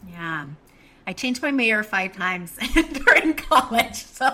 Yeah. 0.08 0.46
I 1.08 1.14
changed 1.14 1.40
my 1.40 1.50
major 1.50 1.82
five 1.82 2.14
times 2.14 2.54
during 2.74 3.32
college. 3.32 4.04
So 4.04 4.28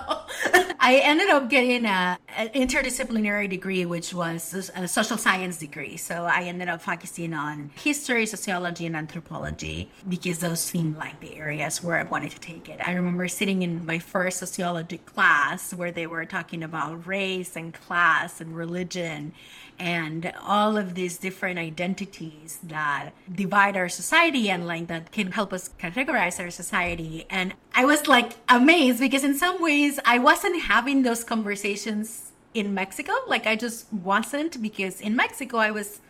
I 0.80 1.00
ended 1.04 1.30
up 1.30 1.48
getting 1.48 1.84
a, 1.84 2.18
an 2.36 2.48
interdisciplinary 2.48 3.48
degree, 3.48 3.86
which 3.86 4.12
was 4.12 4.72
a 4.74 4.88
social 4.88 5.16
science 5.16 5.58
degree. 5.58 5.96
So 5.96 6.24
I 6.24 6.42
ended 6.42 6.68
up 6.68 6.82
focusing 6.82 7.32
on 7.32 7.70
history, 7.76 8.26
sociology, 8.26 8.86
and 8.86 8.96
anthropology 8.96 9.88
because 10.08 10.40
those 10.40 10.58
seemed 10.58 10.96
like 10.96 11.20
the 11.20 11.36
areas 11.36 11.80
where 11.80 11.96
I 11.96 12.02
wanted 12.02 12.32
to 12.32 12.40
take 12.40 12.68
it. 12.68 12.80
I 12.84 12.94
remember 12.94 13.28
sitting 13.28 13.62
in 13.62 13.86
my 13.86 14.00
first 14.00 14.38
sociology 14.38 14.98
class 14.98 15.72
where 15.72 15.92
they 15.92 16.08
were 16.08 16.24
talking 16.24 16.64
about 16.64 17.06
race 17.06 17.54
and 17.54 17.72
class 17.72 18.40
and 18.40 18.56
religion 18.56 19.32
and 19.78 20.32
all 20.42 20.76
of 20.76 20.94
these 20.94 21.18
different 21.18 21.58
identities 21.58 22.58
that 22.62 23.10
divide 23.32 23.76
our 23.76 23.88
society 23.88 24.50
and 24.50 24.66
like 24.66 24.86
that 24.86 25.12
can 25.12 25.32
help 25.32 25.52
us 25.52 25.70
categorize 25.80 26.38
our 26.38 26.50
society. 26.50 27.26
And 27.30 27.54
I 27.74 27.84
was 27.84 28.06
like 28.06 28.32
amazed 28.48 29.00
because 29.00 29.24
in 29.24 29.34
some 29.34 29.62
ways 29.62 29.98
I 30.04 30.18
wasn't 30.18 30.62
having 30.62 31.02
those 31.02 31.24
conversations 31.24 32.32
in 32.54 32.72
Mexico. 32.72 33.12
Like 33.26 33.46
I 33.46 33.56
just 33.56 33.92
wasn't 33.92 34.62
because 34.62 35.00
in 35.00 35.16
Mexico 35.16 35.58
I 35.58 35.70
was 35.70 36.00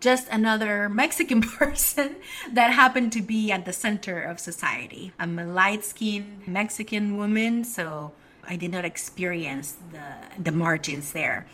just 0.00 0.28
another 0.28 0.88
Mexican 1.02 1.40
person 1.40 2.16
that 2.52 2.72
happened 2.72 3.12
to 3.12 3.22
be 3.22 3.50
at 3.50 3.64
the 3.64 3.72
center 3.72 4.20
of 4.22 4.38
society. 4.38 5.12
I'm 5.18 5.38
a 5.38 5.44
light 5.46 5.84
skinned 5.84 6.46
Mexican 6.46 7.16
woman, 7.16 7.64
so 7.64 8.12
I 8.48 8.56
did 8.56 8.70
not 8.70 8.84
experience 8.84 9.76
the, 9.92 10.42
the 10.42 10.52
margins 10.52 11.12
there. 11.12 11.46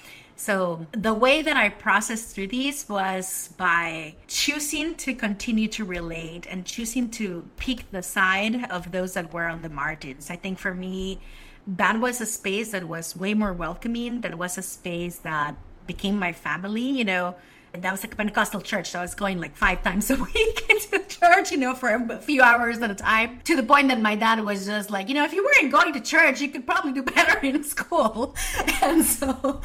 So 0.43 0.89
the 0.91 1.15
way 1.15 1.41
that 1.41 1.57
I 1.57 1.69
processed 1.69 2.35
through 2.35 2.49
these 2.49 2.89
was 2.89 3.51
by 3.57 4.17
choosing 4.27 4.97
to 4.97 5.15
continue 5.15 5.69
to 5.69 5.85
relate 5.85 6.49
and 6.51 6.67
choosing 6.67 7.11
to 7.11 7.49
pick 7.59 7.89
the 7.93 8.03
side 8.03 8.69
of 8.69 8.91
those 8.91 9.15
that 9.15 9.33
were 9.33 9.47
on 9.47 9.63
the 9.63 9.69
margins. 9.69 10.31
I 10.31 10.37
think 10.37 10.59
for 10.59 10.75
me, 10.75 11.21
that 11.65 12.01
was 12.01 12.21
a 12.21 12.27
space 12.27 12.73
that 12.73 12.89
was 12.89 13.15
way 13.15 13.35
more 13.35 13.53
welcoming. 13.53 14.23
That 14.23 14.37
was 14.37 14.59
a 14.59 14.63
space 14.63 15.19
that 15.19 15.55
became 15.87 16.19
my 16.19 16.33
family. 16.33 16.89
You 16.91 17.05
know, 17.05 17.37
that 17.73 17.91
was 17.91 18.03
like 18.03 18.13
a 18.13 18.17
Pentecostal 18.17 18.61
church. 18.61 18.91
So 18.91 18.99
I 18.99 19.03
was 19.03 19.15
going 19.15 19.41
like 19.41 19.57
five 19.57 19.83
times 19.83 20.11
a 20.11 20.17
week 20.35 20.67
into 20.69 20.91
the 20.91 20.99
church, 21.09 21.51
you 21.51 21.57
know, 21.57 21.75
for 21.75 21.89
a 21.91 22.19
few 22.19 22.43
hours 22.43 22.79
at 22.83 22.91
a 22.91 22.95
time. 22.95 23.41
To 23.45 23.57
the 23.57 23.63
point 23.63 23.89
that 23.89 24.01
my 24.01 24.15
dad 24.15 24.45
was 24.45 24.67
just 24.67 24.91
like, 24.91 25.09
you 25.09 25.15
know, 25.15 25.25
if 25.25 25.33
you 25.33 25.43
weren't 25.43 25.73
going 25.73 25.93
to 25.95 26.01
church, 26.01 26.41
you 26.41 26.49
could 26.49 26.67
probably 26.67 26.93
do 26.93 27.03
better 27.15 27.39
in 27.41 27.65
school. 27.65 28.35
And 28.83 29.05
so, 29.05 29.61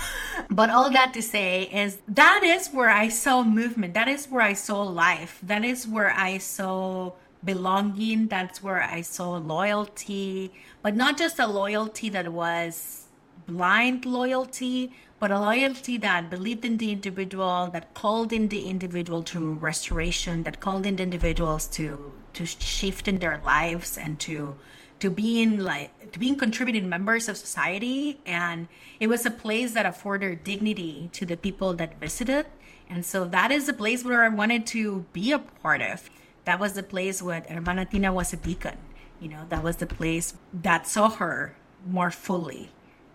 but 0.50 0.70
all 0.70 0.92
that 0.92 1.14
to 1.16 1.24
say 1.24 1.64
is 1.64 1.98
that 2.08 2.44
is 2.44 2.70
where 2.70 2.90
I 2.90 3.10
saw 3.10 3.44
movement. 3.44 3.96
That 3.96 4.08
is 4.08 4.28
where 4.28 4.42
I 4.42 4.54
saw 4.54 4.84
life. 4.84 5.40
That 5.42 5.66
is 5.66 5.88
where 5.88 6.12
I 6.12 6.38
saw 6.38 7.14
belonging. 7.44 8.28
That's 8.28 8.62
where 8.62 8.82
I 8.82 9.02
saw 9.02 9.38
loyalty, 9.38 10.54
but 10.84 10.96
not 10.96 11.18
just 11.18 11.40
a 11.40 11.48
loyalty 11.48 12.10
that 12.10 12.32
was 12.32 13.07
blind 13.48 14.06
loyalty, 14.06 14.92
but 15.20 15.32
a 15.32 15.40
loyalty 15.40 15.98
that 15.98 16.30
believed 16.30 16.66
in 16.66 16.78
the 16.78 16.92
individual, 16.92 17.70
that 17.74 17.94
called 17.94 18.32
in 18.34 18.50
the 18.50 18.70
individual 18.70 19.24
to 19.24 19.54
restoration, 19.54 20.44
that 20.44 20.60
called 20.60 20.86
in 20.86 20.98
the 20.98 21.04
individuals 21.04 21.68
to 21.68 22.14
to 22.34 22.46
shift 22.46 23.08
in 23.08 23.18
their 23.20 23.42
lives 23.46 23.98
and 23.98 24.20
to 24.20 24.56
to 25.00 25.10
being 25.10 25.60
like 25.60 26.12
to 26.12 26.20
being 26.20 26.36
contributing 26.36 26.88
members 26.90 27.28
of 27.30 27.38
society. 27.38 28.20
And 28.26 28.68
it 29.00 29.08
was 29.08 29.26
a 29.26 29.32
place 29.32 29.74
that 29.74 29.86
afforded 29.86 30.44
dignity 30.44 31.10
to 31.14 31.26
the 31.26 31.38
people 31.38 31.74
that 31.76 32.00
visited. 32.00 32.46
And 32.90 33.06
so 33.06 33.26
that 33.26 33.52
is 33.52 33.68
a 33.68 33.74
place 33.74 34.04
where 34.06 34.24
i 34.24 34.30
wanted 34.30 34.66
to 34.68 35.06
be 35.14 35.32
a 35.32 35.40
part 35.40 35.82
of. 35.82 36.10
That 36.46 36.60
was 36.60 36.74
the 36.74 36.84
place 36.84 37.22
where 37.22 37.44
hermana 37.50 37.86
tina 37.86 38.14
was 38.14 38.32
a 38.34 38.38
beacon 38.38 38.78
you 39.20 39.28
know 39.28 39.46
that 39.50 39.64
was 39.64 39.78
the 39.78 39.88
place 39.88 40.36
that 40.54 40.88
saw 40.88 41.10
her 41.10 41.56
more 41.86 42.12
fully 42.12 42.70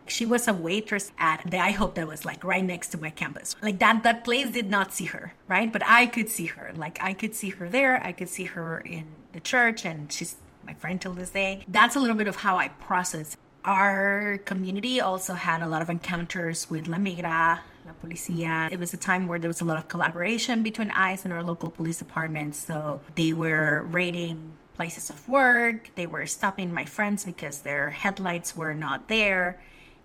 she 0.06 0.26
was 0.26 0.48
a 0.48 0.54
waitress 0.54 1.12
at 1.18 1.42
the 1.44 1.56
IHOP 1.56 1.94
that 1.94 2.06
was 2.06 2.24
like 2.24 2.44
right 2.44 2.64
next 2.64 2.88
to 2.88 2.98
my 2.98 3.10
campus. 3.10 3.56
Like 3.62 3.78
that 3.78 4.02
that 4.02 4.24
place 4.24 4.50
did 4.50 4.70
not 4.70 4.92
see 4.92 5.06
her, 5.06 5.34
right? 5.48 5.72
But 5.72 5.82
I 5.86 6.06
could 6.06 6.28
see 6.28 6.46
her. 6.46 6.72
Like 6.76 6.98
I 7.00 7.12
could 7.12 7.34
see 7.34 7.50
her 7.50 7.68
there. 7.68 8.02
I 8.04 8.12
could 8.12 8.28
see 8.28 8.44
her 8.44 8.80
in 8.80 9.06
the 9.32 9.40
church 9.40 9.84
and 9.84 10.12
she's 10.12 10.36
my 10.66 10.74
friend 10.74 11.00
till 11.00 11.14
this 11.14 11.30
day. 11.30 11.64
That's 11.68 11.96
a 11.96 12.00
little 12.00 12.16
bit 12.16 12.28
of 12.28 12.36
how 12.36 12.56
I 12.56 12.68
process. 12.68 13.36
Our 13.64 14.38
community 14.44 15.00
also 15.00 15.34
had 15.34 15.62
a 15.62 15.68
lot 15.68 15.82
of 15.82 15.90
encounters 15.90 16.68
with 16.68 16.88
La 16.88 16.98
Migra, 16.98 17.60
La 17.86 17.92
Policía. 18.02 18.70
It 18.72 18.78
was 18.80 18.92
a 18.92 18.96
time 18.96 19.28
where 19.28 19.38
there 19.38 19.48
was 19.48 19.60
a 19.60 19.64
lot 19.64 19.76
of 19.76 19.88
collaboration 19.88 20.62
between 20.62 20.90
ICE 20.90 21.24
and 21.24 21.32
our 21.32 21.42
local 21.42 21.70
police 21.70 21.98
departments. 21.98 22.58
So 22.66 23.00
they 23.14 23.32
were 23.32 23.82
raiding 23.88 24.52
places 24.74 25.10
of 25.10 25.28
work. 25.28 25.90
They 25.94 26.06
were 26.06 26.26
stopping 26.26 26.72
my 26.72 26.84
friends 26.84 27.24
because 27.24 27.60
their 27.60 27.90
headlights 27.90 28.56
were 28.56 28.74
not 28.74 29.08
there. 29.08 29.60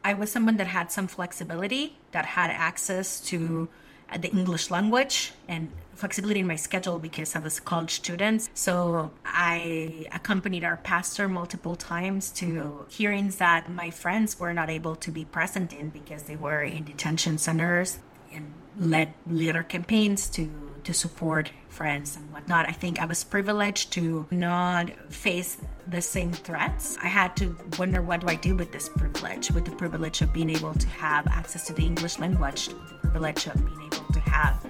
I 0.08 0.14
was 0.14 0.32
someone 0.32 0.56
that 0.56 0.68
had 0.68 0.90
some 0.90 1.08
flexibility, 1.08 1.98
that 2.12 2.26
had 2.26 2.50
access 2.50 3.20
to 3.32 3.68
uh, 4.10 4.18
the 4.18 4.30
English 4.30 4.72
language 4.72 5.34
and 5.50 5.70
flexibility 5.96 6.40
in 6.40 6.48
my 6.48 6.56
schedule 6.56 6.98
because 6.98 7.36
I 7.36 7.40
was 7.40 7.58
a 7.58 7.62
college 7.62 7.96
student. 7.96 8.48
So 8.54 9.12
I 9.26 10.08
accompanied 10.14 10.64
our 10.64 10.78
pastor 10.78 11.28
multiple 11.28 11.76
times 11.76 12.32
to 12.40 12.86
hearings 12.88 13.36
that 13.38 13.70
my 13.70 13.90
friends 13.90 14.40
were 14.40 14.54
not 14.54 14.70
able 14.70 14.96
to 14.96 15.12
be 15.12 15.26
present 15.26 15.74
in 15.74 15.90
because 15.90 16.24
they 16.24 16.38
were 16.38 16.64
in 16.64 16.86
detention 16.86 17.38
centers 17.38 18.00
and 18.34 18.54
led 18.80 19.14
leader 19.30 19.64
campaigns 19.64 20.30
to 20.30 20.66
to 20.88 20.94
support 20.94 21.51
friends 21.67 22.15
and 22.15 22.32
whatnot. 22.32 22.65
I 22.65 22.72
think 22.72 23.01
I 23.01 23.06
was 23.06 23.22
privileged 23.22 23.91
to 23.91 24.25
not 24.32 24.89
face 25.12 25.58
the 25.86 26.01
same 26.01 26.32
threats. 26.32 26.98
I 27.03 27.08
had 27.08 27.36
to 27.38 27.58
wonder 27.77 28.01
what 28.01 28.22
do 28.22 28.29
I 28.29 28.36
do 28.36 28.56
with 28.56 28.72
this 28.72 28.88
privilege, 28.88 29.51
with 29.51 29.65
the 29.65 29.72
privilege 29.72 30.22
of 30.22 30.32
being 30.32 30.50
able 30.50 30.74
to 30.74 30.88
have 30.88 31.27
access 31.27 31.67
to 31.67 31.74
the 31.74 31.86
English 31.86 32.20
language, 32.20 32.70
the 32.70 33.00
privilege 33.01 33.48
of 33.48 33.56
being 33.65 33.82
able 33.82 34.13
to 34.13 34.20
have 34.22 34.65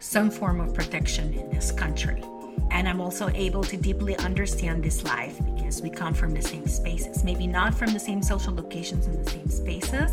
some 0.00 0.30
form 0.30 0.60
of 0.60 0.74
protection 0.74 1.32
in 1.32 1.48
this 1.48 1.72
country. 1.72 2.22
And 2.70 2.86
I'm 2.86 3.00
also 3.00 3.30
able 3.30 3.64
to 3.64 3.76
deeply 3.78 4.18
understand 4.18 4.84
this 4.84 5.02
life 5.04 5.38
because 5.54 5.80
we 5.80 5.88
come 5.88 6.12
from 6.12 6.34
the 6.34 6.42
same 6.42 6.66
spaces. 6.66 7.24
Maybe 7.24 7.46
not 7.46 7.74
from 7.74 7.94
the 7.94 8.00
same 8.00 8.22
social 8.22 8.54
locations 8.54 9.06
in 9.06 9.24
the 9.24 9.30
same 9.30 9.48
spaces, 9.48 10.10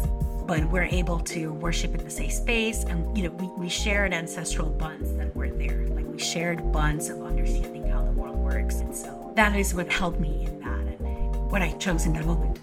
but 0.48 0.64
we're 0.66 0.84
able 0.84 1.20
to 1.20 1.52
worship 1.54 1.96
in 1.96 2.04
the 2.04 2.10
same 2.10 2.30
space. 2.30 2.84
And, 2.84 3.18
you 3.18 3.24
know, 3.24 3.32
we, 3.32 3.48
we 3.64 3.70
shared 3.70 4.14
ancestral 4.14 4.70
bonds 4.70 5.14
that 5.16 5.36
were 5.36 5.50
there. 5.50 5.88
Like 5.88 6.06
we 6.06 6.20
shared 6.20 6.72
bonds 6.72 7.10
of 7.10 7.22
understanding 7.24 7.88
how 7.88 8.04
the 8.04 8.12
world 8.12 8.38
works. 8.38 8.76
And 8.76 8.96
so 8.96 9.34
that 9.36 9.56
is 9.56 9.74
what 9.74 9.92
helped 9.92 10.20
me 10.20 10.46
in 10.46 10.60
that 10.60 11.00
and 11.00 11.52
what 11.52 11.62
I 11.62 11.72
chose 11.74 12.06
in 12.06 12.14
that 12.14 12.26
moment. 12.26 12.60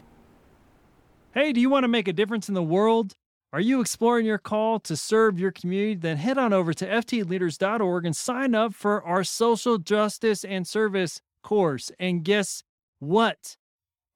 Hey, 1.34 1.52
do 1.52 1.60
you 1.60 1.70
want 1.70 1.84
to 1.84 1.88
make 1.88 2.08
a 2.08 2.12
difference 2.12 2.48
in 2.48 2.54
the 2.54 2.62
world? 2.62 3.16
Are 3.52 3.60
you 3.60 3.80
exploring 3.80 4.24
your 4.24 4.38
call 4.38 4.80
to 4.80 4.96
serve 4.96 5.38
your 5.38 5.50
community? 5.50 5.94
Then 5.94 6.16
head 6.16 6.38
on 6.38 6.52
over 6.52 6.72
to 6.72 6.86
fteleaders.org 6.86 8.06
and 8.06 8.16
sign 8.16 8.54
up 8.54 8.74
for 8.74 9.02
our 9.02 9.24
social 9.24 9.76
justice 9.76 10.44
and 10.44 10.66
service 10.66 11.20
course. 11.42 11.90
And 11.98 12.24
guess 12.24 12.62
what? 12.98 13.56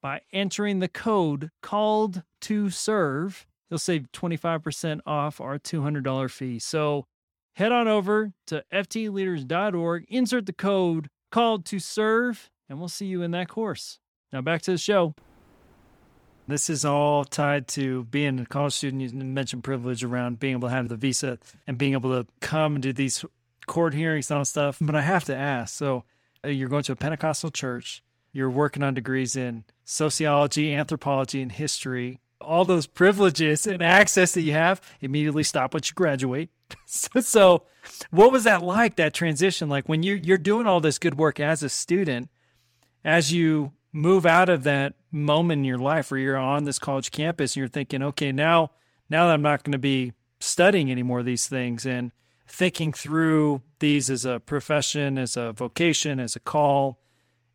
By 0.00 0.22
entering 0.32 0.78
the 0.78 0.88
code 0.88 1.50
called 1.62 2.22
to 2.42 2.70
serve, 2.70 3.46
you'll 3.70 3.78
save 3.78 4.10
25% 4.12 5.00
off 5.06 5.40
our 5.40 5.58
$200 5.58 6.30
fee. 6.30 6.58
So 6.58 7.06
head 7.54 7.72
on 7.72 7.88
over 7.88 8.32
to 8.46 8.64
fteleaders.org, 8.72 10.06
insert 10.08 10.46
the 10.46 10.52
code 10.52 11.08
called 11.30 11.64
to 11.66 11.78
serve, 11.78 12.50
and 12.68 12.78
we'll 12.78 12.88
see 12.88 13.06
you 13.06 13.22
in 13.22 13.30
that 13.32 13.48
course. 13.48 13.98
Now 14.32 14.40
back 14.40 14.62
to 14.62 14.72
the 14.72 14.78
show. 14.78 15.14
This 16.48 16.70
is 16.70 16.84
all 16.84 17.24
tied 17.24 17.66
to 17.68 18.04
being 18.04 18.38
a 18.38 18.46
college 18.46 18.74
student. 18.74 19.02
You 19.02 19.18
mentioned 19.18 19.64
privilege 19.64 20.04
around 20.04 20.38
being 20.38 20.52
able 20.52 20.68
to 20.68 20.74
have 20.74 20.88
the 20.88 20.96
visa 20.96 21.38
and 21.66 21.76
being 21.76 21.94
able 21.94 22.10
to 22.10 22.30
come 22.40 22.74
and 22.74 22.82
do 22.82 22.92
these 22.92 23.24
court 23.66 23.94
hearings 23.94 24.30
and 24.30 24.38
all 24.38 24.44
stuff. 24.44 24.78
But 24.80 24.94
I 24.94 25.02
have 25.02 25.24
to 25.24 25.36
ask 25.36 25.74
so 25.74 26.04
uh, 26.44 26.48
you're 26.48 26.68
going 26.68 26.84
to 26.84 26.92
a 26.92 26.96
Pentecostal 26.96 27.50
church, 27.50 28.02
you're 28.32 28.50
working 28.50 28.82
on 28.82 28.94
degrees 28.94 29.34
in 29.34 29.64
sociology, 29.84 30.72
anthropology, 30.72 31.42
and 31.42 31.50
history. 31.50 32.20
All 32.40 32.64
those 32.64 32.86
privileges 32.86 33.66
and 33.66 33.82
access 33.82 34.32
that 34.32 34.42
you 34.42 34.52
have 34.52 34.80
immediately 35.00 35.42
stop 35.42 35.74
once 35.74 35.90
you 35.90 35.94
graduate. 35.94 36.50
so, 36.86 37.20
so, 37.20 37.62
what 38.10 38.32
was 38.32 38.44
that 38.44 38.62
like? 38.62 38.96
That 38.96 39.14
transition, 39.14 39.68
like 39.68 39.88
when 39.88 40.02
you 40.02 40.14
you're 40.14 40.38
doing 40.38 40.66
all 40.66 40.80
this 40.80 40.98
good 40.98 41.16
work 41.16 41.40
as 41.40 41.62
a 41.62 41.68
student, 41.68 42.28
as 43.04 43.32
you 43.32 43.72
move 43.92 44.26
out 44.26 44.48
of 44.48 44.64
that 44.64 44.94
moment 45.10 45.60
in 45.60 45.64
your 45.64 45.78
life 45.78 46.10
where 46.10 46.20
you're 46.20 46.36
on 46.36 46.64
this 46.64 46.78
college 46.78 47.10
campus 47.10 47.52
and 47.52 47.60
you're 47.60 47.68
thinking, 47.68 48.02
okay, 48.02 48.32
now 48.32 48.70
now 49.08 49.26
that 49.26 49.34
I'm 49.34 49.42
not 49.42 49.64
going 49.64 49.72
to 49.72 49.78
be 49.78 50.12
studying 50.40 50.90
any 50.90 51.02
more 51.02 51.20
of 51.20 51.24
these 51.24 51.46
things 51.46 51.86
and 51.86 52.12
thinking 52.46 52.92
through 52.92 53.62
these 53.78 54.10
as 54.10 54.24
a 54.24 54.40
profession, 54.40 55.18
as 55.18 55.36
a 55.36 55.52
vocation, 55.52 56.20
as 56.20 56.36
a 56.36 56.40
call, 56.40 57.00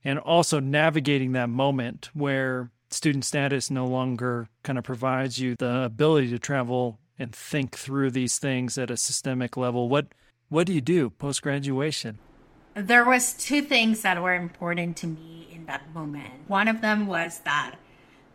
and 0.03 0.19
also 0.19 0.59
navigating 0.59 1.33
that 1.33 1.49
moment 1.49 2.09
where 2.13 2.71
student 2.91 3.25
status 3.25 3.71
no 3.71 3.87
longer 3.87 4.47
kind 4.63 4.77
of 4.77 4.83
provides 4.83 5.39
you 5.39 5.55
the 5.55 5.83
ability 5.83 6.29
to 6.29 6.39
travel 6.39 6.99
and 7.17 7.33
think 7.35 7.77
through 7.77 8.11
these 8.11 8.39
things 8.39 8.77
at 8.77 8.91
a 8.91 8.97
systemic 8.97 9.55
level. 9.57 9.89
What 9.89 10.07
what 10.49 10.67
do 10.67 10.73
you 10.73 10.81
do 10.81 11.09
post 11.09 11.41
graduation? 11.41 12.19
There 12.73 13.05
was 13.05 13.33
two 13.33 13.61
things 13.61 14.01
that 14.01 14.21
were 14.21 14.35
important 14.35 14.97
to 14.97 15.07
me 15.07 15.47
in 15.51 15.65
that 15.65 15.93
moment. 15.93 16.33
One 16.47 16.67
of 16.67 16.81
them 16.81 17.07
was 17.07 17.39
that 17.39 17.75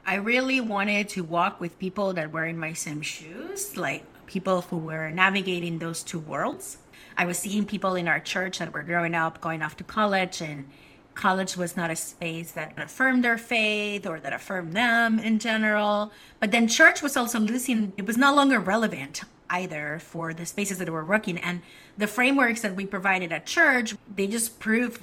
I 0.06 0.14
really 0.16 0.60
wanted 0.60 1.08
to 1.10 1.25
walk 1.25 1.60
with 1.60 1.78
people 1.78 2.12
that 2.12 2.32
were 2.32 2.44
in 2.44 2.58
my 2.58 2.72
same 2.72 3.02
shoes, 3.02 3.76
like 3.76 4.04
people 4.26 4.62
who 4.62 4.78
were 4.78 5.10
navigating 5.10 5.78
those 5.78 6.02
two 6.02 6.18
worlds. 6.18 6.78
I 7.18 7.25
was 7.25 7.38
seeing 7.38 7.64
people 7.64 7.96
in 7.96 8.08
our 8.08 8.20
church 8.20 8.58
that 8.58 8.72
were 8.72 8.82
growing 8.82 9.14
up, 9.14 9.40
going 9.40 9.62
off 9.62 9.76
to 9.78 9.84
college, 9.84 10.40
and 10.40 10.68
college 11.16 11.56
was 11.56 11.76
not 11.76 11.90
a 11.90 11.96
space 11.96 12.52
that 12.52 12.75
affirmed 12.76 13.25
their 13.25 13.38
faith 13.38 14.06
or 14.06 14.20
that 14.20 14.32
affirmed 14.32 14.75
them 14.75 15.18
in 15.18 15.38
general. 15.38 16.12
But 16.38 16.52
then 16.52 16.68
church 16.68 17.02
was 17.02 17.16
also 17.16 17.40
losing, 17.40 17.92
it 17.96 18.06
was 18.06 18.16
no 18.16 18.35
longer 18.35 18.61
relevant 18.61 19.23
either 19.50 19.99
for 20.00 20.35
the 20.35 20.46
spaces 20.46 20.78
that 20.78 20.90
we're 20.90 21.04
working. 21.04 21.38
And 21.38 21.62
the 21.96 22.06
frameworks 22.06 22.61
that 22.61 22.76
we 22.76 22.87
provided 22.87 23.33
at 23.33 23.46
church, 23.46 23.94
they 24.14 24.26
just 24.26 24.61
proved 24.61 25.00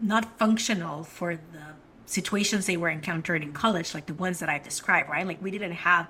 not 0.00 0.38
functional 0.38 1.04
for 1.04 1.36
the 1.36 1.74
situations 2.06 2.66
they 2.66 2.76
were 2.76 2.90
encountering 2.90 3.42
in 3.42 3.52
college, 3.52 3.94
like 3.94 4.06
the 4.06 4.14
ones 4.14 4.40
that 4.40 4.48
I 4.48 4.58
described, 4.58 5.08
right? 5.08 5.26
Like 5.26 5.42
we 5.42 5.50
didn't 5.50 5.72
have 5.72 6.08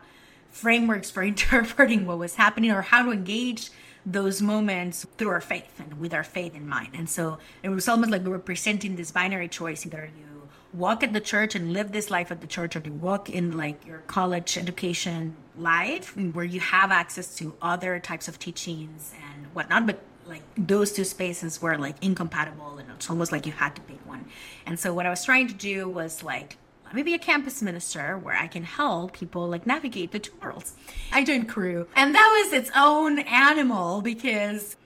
frameworks 0.51 1.11
for 1.11 1.23
interpreting 1.33 2.07
what 2.07 2.19
was 2.19 2.37
happening 2.37 2.71
or 2.71 2.83
how 2.83 3.05
to 3.05 3.11
engage 3.11 3.71
those 4.07 4.41
moments 4.41 5.07
through 5.19 5.29
our 5.29 5.41
faith 5.41 5.79
and 5.79 6.01
with 6.01 6.15
our 6.15 6.25
faith 6.25 6.55
in 6.55 6.69
mind. 6.69 6.91
And 6.95 7.09
so 7.09 7.39
it 7.63 7.69
was 7.69 7.89
almost 7.89 8.11
like 8.11 8.25
we 8.25 8.31
were 8.31 8.39
presenting 8.39 8.97
this 8.97 9.11
binary 9.11 9.49
choice 9.49 9.85
either 9.85 10.11
you 10.19 10.31
walk 10.73 11.03
at 11.03 11.13
the 11.13 11.21
church 11.21 11.55
and 11.55 11.73
live 11.73 11.93
this 11.93 12.11
life 12.11 12.31
at 12.31 12.41
the 12.41 12.47
church 12.47 12.77
or 12.77 12.83
you 12.85 12.93
walk 12.93 13.29
in 13.29 13.57
like 13.57 13.85
your 13.87 13.99
college 14.07 14.57
education 14.57 15.37
life 15.57 16.17
where 16.17 16.45
you 16.45 16.61
have 16.61 16.93
access 16.93 17.35
to 17.35 17.55
other 17.61 17.99
types 17.99 18.29
of 18.29 18.39
teachings 18.39 19.13
and 19.33 19.47
whatnot 19.53 19.87
but 19.87 20.01
like 20.27 20.43
those 20.57 20.93
two 20.93 21.03
spaces 21.03 21.61
were 21.61 21.77
like 21.77 21.97
incompatible 22.03 22.79
and 22.79 22.89
it's 22.91 23.11
almost 23.11 23.33
like 23.33 23.47
you 23.47 23.53
had 23.53 23.75
to 23.75 23.83
pick 23.83 23.99
one 24.07 24.25
and 24.65 24.79
so 24.79 24.95
what 24.95 25.07
i 25.07 25.11
was 25.11 25.25
trying 25.25 25.49
to 25.49 25.55
do 25.55 25.89
was 25.89 26.23
like 26.23 26.57
let 26.91 26.97
me 26.97 27.03
be 27.05 27.15
a 27.15 27.19
campus 27.19 27.63
minister 27.63 28.19
where 28.19 28.37
i 28.37 28.49
can 28.49 28.65
help 28.65 29.13
people 29.13 29.47
like 29.47 29.65
navigate 29.65 30.11
the 30.11 30.19
two 30.19 30.33
worlds. 30.43 30.75
I 31.13 31.23
joined 31.23 31.49
Cru, 31.49 31.87
and 31.95 32.13
that 32.15 32.43
was 32.43 32.53
its 32.53 32.71
own 32.75 33.21
animal 33.21 34.01
because 34.01 34.77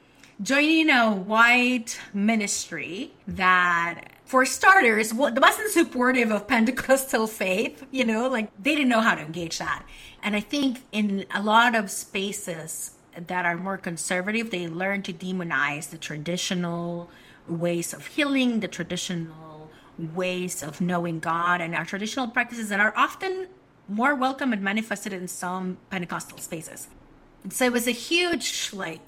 joining 0.43 0.91
a 0.91 1.11
white 1.11 1.99
ministry 2.13 3.13
that 3.27 4.03
for 4.27 4.45
starters 4.45 5.15
wasn't 5.15 5.71
supportive 5.71 6.31
of 6.31 6.47
pentecostal 6.47 7.27
faith 7.27 7.87
you 7.91 8.05
know 8.05 8.29
like 8.29 8.51
they 8.63 8.75
didn't 8.75 8.91
know 8.91 9.01
how 9.01 9.15
to 9.15 9.23
engage 9.23 9.59
that. 9.59 9.83
And 10.23 10.37
i 10.37 10.41
think 10.41 10.83
in 10.93 11.25
a 11.35 11.43
lot 11.43 11.75
of 11.75 11.91
spaces 11.91 12.93
that 13.17 13.47
are 13.47 13.57
more 13.57 13.79
conservative, 13.79 14.51
they 14.51 14.69
learn 14.69 15.03
to 15.03 15.13
demonize 15.13 15.91
the 15.91 15.99
traditional 15.99 17.09
ways 17.49 17.93
of 17.95 18.07
healing, 18.09 18.61
the 18.61 18.69
traditional 18.69 19.54
ways 19.99 20.63
of 20.63 20.81
knowing 20.81 21.21
God, 21.21 21.61
and 21.61 21.75
our 21.75 21.85
traditional 21.85 22.29
practices 22.29 22.69
that 22.69 22.81
are 22.81 22.93
often 22.97 23.49
more 23.89 24.15
welcome 24.15 24.53
and 24.53 24.63
manifested 24.63 25.13
in 25.13 25.29
some 25.29 25.79
Pentecostal 25.91 26.39
spaces. 26.39 26.89
So 27.51 27.67
it 27.67 27.73
was 27.73 27.87
a 27.87 27.93
huge, 27.93 28.71
like, 28.73 29.01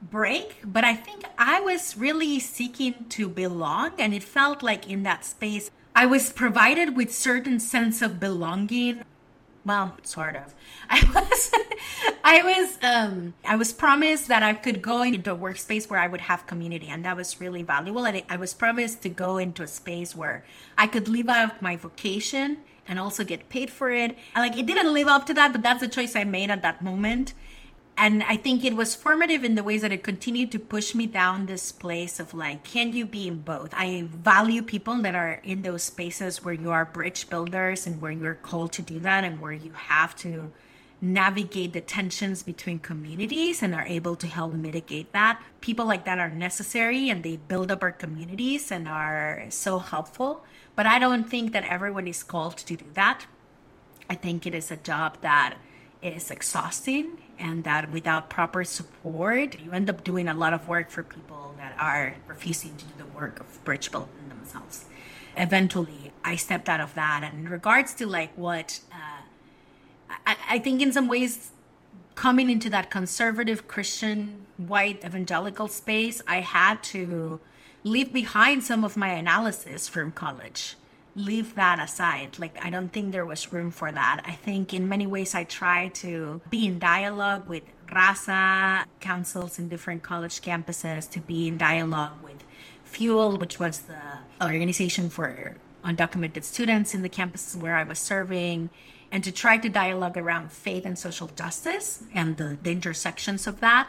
break, 0.00 0.56
but 0.64 0.84
I 0.84 0.94
think 0.94 1.24
I 1.38 1.60
was 1.60 1.96
really 1.96 2.38
seeking 2.40 3.06
to 3.10 3.28
belong, 3.28 3.92
and 3.98 4.14
it 4.14 4.22
felt 4.22 4.62
like 4.62 4.88
in 4.88 5.02
that 5.04 5.24
space, 5.24 5.70
I 5.94 6.06
was 6.06 6.32
provided 6.32 6.96
with 6.96 7.12
certain 7.12 7.60
sense 7.60 8.00
of 8.00 8.18
belonging 8.18 9.02
well 9.64 9.96
sort 10.02 10.36
of. 10.36 10.54
I 10.90 11.02
was 11.14 11.52
i 12.24 12.42
was 12.42 12.78
um 12.82 13.34
i 13.44 13.56
was 13.56 13.72
promised 13.72 14.28
that 14.28 14.42
i 14.42 14.52
could 14.52 14.80
go 14.80 15.02
into 15.02 15.32
a 15.32 15.36
workspace 15.36 15.88
where 15.90 16.00
i 16.00 16.06
would 16.06 16.20
have 16.20 16.46
community 16.46 16.86
and 16.88 17.04
that 17.04 17.16
was 17.16 17.40
really 17.40 17.62
valuable 17.62 18.06
and 18.06 18.22
i 18.28 18.36
was 18.36 18.54
promised 18.54 19.02
to 19.02 19.08
go 19.08 19.38
into 19.38 19.62
a 19.62 19.66
space 19.66 20.14
where 20.14 20.44
i 20.78 20.86
could 20.86 21.08
live 21.08 21.28
out 21.28 21.60
my 21.60 21.76
vocation 21.76 22.58
and 22.88 22.98
also 22.98 23.22
get 23.22 23.48
paid 23.48 23.70
for 23.70 23.90
it. 23.90 24.16
And 24.34 24.42
like 24.44 24.58
it 24.58 24.66
didn't 24.66 24.92
live 24.92 25.08
up 25.08 25.26
to 25.26 25.34
that 25.34 25.52
but 25.52 25.62
that's 25.62 25.80
the 25.80 25.88
choice 25.88 26.16
i 26.16 26.24
made 26.24 26.50
at 26.50 26.62
that 26.62 26.82
moment 26.82 27.34
and 27.96 28.22
I 28.22 28.36
think 28.36 28.64
it 28.64 28.74
was 28.74 28.94
formative 28.94 29.44
in 29.44 29.54
the 29.54 29.62
ways 29.62 29.82
that 29.82 29.92
it 29.92 30.02
continued 30.02 30.50
to 30.52 30.58
push 30.58 30.94
me 30.94 31.06
down 31.06 31.46
this 31.46 31.70
place 31.70 32.18
of 32.18 32.32
like, 32.32 32.64
can 32.64 32.92
you 32.92 33.04
be 33.04 33.28
in 33.28 33.40
both? 33.40 33.74
I 33.74 34.08
value 34.08 34.62
people 34.62 34.96
that 35.02 35.14
are 35.14 35.40
in 35.44 35.62
those 35.62 35.82
spaces 35.82 36.42
where 36.42 36.54
you 36.54 36.70
are 36.70 36.84
bridge 36.84 37.28
builders 37.28 37.86
and 37.86 38.00
where 38.00 38.10
you're 38.10 38.34
called 38.34 38.72
to 38.72 38.82
do 38.82 38.98
that 39.00 39.24
and 39.24 39.40
where 39.40 39.52
you 39.52 39.72
have 39.72 40.16
to 40.16 40.52
navigate 41.02 41.72
the 41.74 41.80
tensions 41.80 42.42
between 42.42 42.78
communities 42.78 43.62
and 43.62 43.74
are 43.74 43.86
able 43.86 44.16
to 44.16 44.26
help 44.26 44.54
mitigate 44.54 45.12
that. 45.12 45.42
People 45.60 45.84
like 45.84 46.04
that 46.04 46.18
are 46.18 46.30
necessary 46.30 47.10
and 47.10 47.22
they 47.22 47.36
build 47.36 47.70
up 47.70 47.82
our 47.82 47.92
communities 47.92 48.70
and 48.70 48.88
are 48.88 49.44
so 49.50 49.80
helpful. 49.80 50.44
But 50.76 50.86
I 50.86 50.98
don't 50.98 51.28
think 51.28 51.52
that 51.52 51.64
everyone 51.64 52.06
is 52.06 52.22
called 52.22 52.56
to 52.58 52.76
do 52.76 52.84
that. 52.94 53.26
I 54.08 54.14
think 54.14 54.46
it 54.46 54.54
is 54.54 54.70
a 54.70 54.76
job 54.76 55.18
that 55.20 55.56
is 56.02 56.30
exhausting 56.30 57.18
and 57.38 57.64
that 57.64 57.90
without 57.90 58.30
proper 58.30 58.64
support, 58.64 59.60
you 59.60 59.72
end 59.72 59.90
up 59.90 60.04
doing 60.04 60.28
a 60.28 60.34
lot 60.34 60.52
of 60.52 60.68
work 60.68 60.90
for 60.90 61.02
people 61.02 61.54
that 61.58 61.74
are 61.78 62.14
refusing 62.26 62.76
to 62.76 62.84
do 62.84 62.92
the 62.98 63.06
work 63.06 63.40
of 63.40 63.64
bridge 63.64 63.90
building 63.90 64.28
themselves. 64.28 64.86
Eventually, 65.36 66.12
I 66.24 66.36
stepped 66.36 66.68
out 66.68 66.80
of 66.80 66.94
that. 66.94 67.22
And 67.24 67.46
in 67.46 67.52
regards 67.52 67.94
to 67.94 68.06
like 68.06 68.32
what 68.36 68.80
uh, 68.92 69.22
I, 70.26 70.36
I 70.50 70.58
think 70.58 70.82
in 70.82 70.92
some 70.92 71.08
ways, 71.08 71.50
coming 72.14 72.50
into 72.50 72.68
that 72.70 72.90
conservative 72.90 73.66
Christian 73.68 74.46
white 74.56 75.04
evangelical 75.04 75.68
space, 75.68 76.22
I 76.26 76.40
had 76.40 76.82
to 76.84 77.40
leave 77.84 78.12
behind 78.12 78.62
some 78.62 78.84
of 78.84 78.96
my 78.96 79.08
analysis 79.08 79.88
from 79.88 80.12
college 80.12 80.76
leave 81.14 81.54
that 81.54 81.78
aside. 81.78 82.38
Like, 82.38 82.56
I 82.64 82.70
don't 82.70 82.92
think 82.92 83.12
there 83.12 83.26
was 83.26 83.52
room 83.52 83.70
for 83.70 83.92
that. 83.92 84.22
I 84.24 84.32
think 84.32 84.72
in 84.72 84.88
many 84.88 85.06
ways 85.06 85.34
I 85.34 85.44
try 85.44 85.88
to 85.88 86.40
be 86.50 86.66
in 86.66 86.78
dialogue 86.78 87.48
with 87.48 87.64
Raza 87.88 88.84
councils 89.00 89.58
in 89.58 89.68
different 89.68 90.02
college 90.02 90.40
campuses, 90.40 91.10
to 91.10 91.20
be 91.20 91.48
in 91.48 91.58
dialogue 91.58 92.22
with 92.22 92.42
Fuel, 92.84 93.36
which 93.36 93.58
was 93.58 93.80
the 93.80 93.98
organization 94.42 95.10
for 95.10 95.56
undocumented 95.84 96.44
students 96.44 96.94
in 96.94 97.02
the 97.02 97.08
campuses 97.08 97.56
where 97.56 97.76
I 97.76 97.82
was 97.82 97.98
serving 97.98 98.70
and 99.10 99.22
to 99.24 99.32
try 99.32 99.58
to 99.58 99.68
dialogue 99.68 100.16
around 100.16 100.52
faith 100.52 100.86
and 100.86 100.98
social 100.98 101.28
justice 101.28 102.04
and 102.14 102.38
the, 102.38 102.56
the 102.62 102.70
intersections 102.70 103.46
of 103.46 103.60
that. 103.60 103.88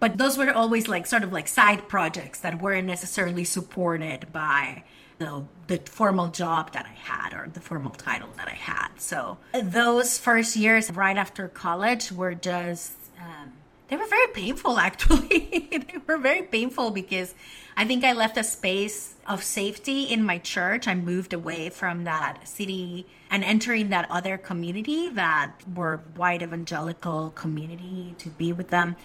But 0.00 0.18
those 0.18 0.36
were 0.36 0.52
always 0.52 0.88
like 0.88 1.06
sort 1.06 1.22
of 1.22 1.32
like 1.32 1.46
side 1.46 1.88
projects 1.88 2.40
that 2.40 2.60
weren't 2.60 2.86
necessarily 2.86 3.44
supported 3.44 4.32
by 4.32 4.82
the, 5.18 5.44
the 5.66 5.78
formal 5.84 6.28
job 6.28 6.72
that 6.72 6.86
I 6.86 6.94
had 6.94 7.32
or 7.34 7.48
the 7.48 7.60
formal 7.60 7.92
title 7.92 8.28
that 8.36 8.48
I 8.48 8.54
had. 8.54 8.88
So 8.98 9.38
those 9.62 10.18
first 10.18 10.56
years 10.56 10.90
right 10.90 11.16
after 11.16 11.48
college 11.48 12.10
were 12.12 12.34
just, 12.34 12.92
um, 13.20 13.52
they 13.88 13.96
were 13.96 14.06
very 14.06 14.28
painful 14.28 14.78
actually. 14.88 15.68
they 15.70 15.98
were 16.06 16.18
very 16.18 16.42
painful 16.42 16.90
because 16.90 17.34
I 17.76 17.84
think 17.84 18.04
I 18.04 18.12
left 18.12 18.36
a 18.36 18.44
space 18.44 19.14
of 19.26 19.42
safety 19.42 20.04
in 20.04 20.22
my 20.22 20.38
church. 20.38 20.86
I 20.86 20.94
moved 20.94 21.32
away 21.32 21.70
from 21.70 22.04
that 22.04 22.46
city 22.46 23.06
and 23.30 23.42
entering 23.42 23.88
that 23.88 24.08
other 24.10 24.38
community 24.38 25.08
that 25.10 25.60
were 25.74 25.98
white 26.14 26.42
evangelical 26.42 27.30
community 27.30 28.14
to 28.18 28.28
be 28.28 28.52
with 28.52 28.68
them. 28.68 28.96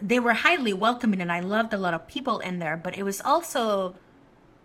They 0.00 0.18
were 0.18 0.34
highly 0.34 0.72
welcoming 0.72 1.20
and 1.20 1.32
I 1.32 1.40
loved 1.40 1.72
a 1.72 1.78
lot 1.78 1.94
of 1.94 2.06
people 2.08 2.40
in 2.40 2.58
there, 2.58 2.76
but 2.76 2.98
it 2.98 3.02
was 3.04 3.20
also 3.20 3.94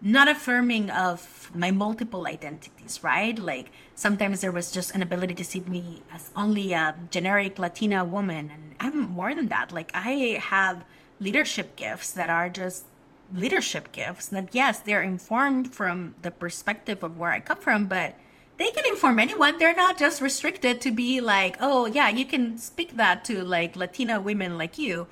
not 0.01 0.27
affirming 0.27 0.89
of 0.89 1.49
my 1.53 1.71
multiple 1.71 2.27
identities, 2.27 3.03
right? 3.03 3.37
Like 3.37 3.71
sometimes 3.95 4.41
there 4.41 4.51
was 4.51 4.71
just 4.71 4.93
an 4.93 5.01
ability 5.01 5.33
to 5.35 5.43
see 5.43 5.61
me 5.61 6.03
as 6.13 6.29
only 6.35 6.73
a 6.73 6.95
generic 7.09 7.57
Latina 7.57 8.05
woman. 8.05 8.51
And 8.53 8.75
I'm 8.79 9.09
more 9.09 9.33
than 9.33 9.47
that. 9.47 9.71
Like 9.71 9.91
I 9.93 10.39
have 10.41 10.85
leadership 11.19 11.75
gifts 11.75 12.11
that 12.11 12.29
are 12.29 12.49
just 12.49 12.85
leadership 13.33 13.91
gifts 13.91 14.27
that 14.27 14.49
yes, 14.53 14.79
they're 14.79 15.01
informed 15.01 15.73
from 15.73 16.15
the 16.21 16.31
perspective 16.31 17.03
of 17.03 17.17
where 17.17 17.31
I 17.31 17.39
come 17.39 17.57
from, 17.57 17.87
but 17.87 18.15
they 18.57 18.71
can 18.71 18.85
inform 18.87 19.19
anyone. 19.19 19.57
They're 19.57 19.75
not 19.75 19.97
just 19.97 20.21
restricted 20.21 20.81
to 20.81 20.91
be 20.91 21.21
like, 21.21 21.57
oh 21.59 21.85
yeah, 21.85 22.09
you 22.09 22.25
can 22.25 22.57
speak 22.57 22.97
that 22.97 23.25
to 23.25 23.43
like 23.43 23.75
Latina 23.75 24.21
women 24.21 24.57
like 24.57 24.77
you 24.77 25.07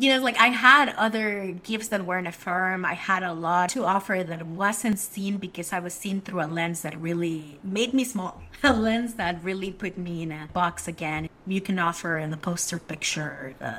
you 0.00 0.08
know, 0.08 0.22
like 0.22 0.38
I 0.38 0.46
had 0.46 0.94
other 0.96 1.52
gifts 1.62 1.88
that 1.88 2.06
weren't 2.06 2.26
affirmed. 2.26 2.86
I 2.86 2.94
had 2.94 3.22
a 3.22 3.34
lot 3.34 3.68
to 3.70 3.84
offer 3.84 4.24
that 4.24 4.46
wasn't 4.46 4.98
seen 4.98 5.36
because 5.36 5.74
I 5.74 5.78
was 5.78 5.92
seen 5.92 6.22
through 6.22 6.40
a 6.40 6.48
lens 6.48 6.80
that 6.82 6.98
really 6.98 7.58
made 7.62 7.92
me 7.92 8.04
small. 8.04 8.40
A 8.62 8.74
lens 8.74 9.14
that 9.14 9.42
really 9.42 9.70
put 9.70 9.96
me 9.96 10.22
in 10.22 10.30
a 10.30 10.46
box 10.52 10.86
again. 10.86 11.30
You 11.46 11.62
can 11.62 11.78
offer 11.78 12.18
in 12.18 12.30
the 12.30 12.36
poster 12.36 12.78
picture 12.78 13.54
the 13.58 13.78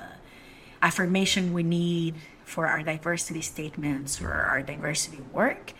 affirmation 0.81 1.53
we 1.53 1.61
need 1.61 2.15
for 2.45 2.65
our 2.65 2.81
diversity 2.81 3.41
statements 3.41 4.19
or 4.19 4.31
our 4.31 4.63
diversity 4.63 5.21
work 5.31 5.73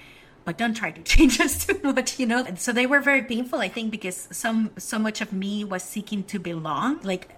but 0.45 0.57
don't 0.57 0.73
try 0.73 0.91
to 0.91 1.01
change 1.13 1.39
us 1.39 1.65
too 1.65 1.79
much, 1.83 2.19
you 2.19 2.25
know. 2.25 2.43
And 2.43 2.59
so 2.59 2.71
they 2.71 2.85
were 2.85 2.99
very 2.99 3.21
painful, 3.23 3.59
I 3.59 3.67
think, 3.69 3.91
because 3.91 4.27
some 4.31 4.71
so 4.77 4.97
much 4.97 5.21
of 5.21 5.31
me 5.31 5.63
was 5.63 5.83
seeking 5.83 6.23
to 6.25 6.39
belong. 6.39 6.99
Like 7.03 7.29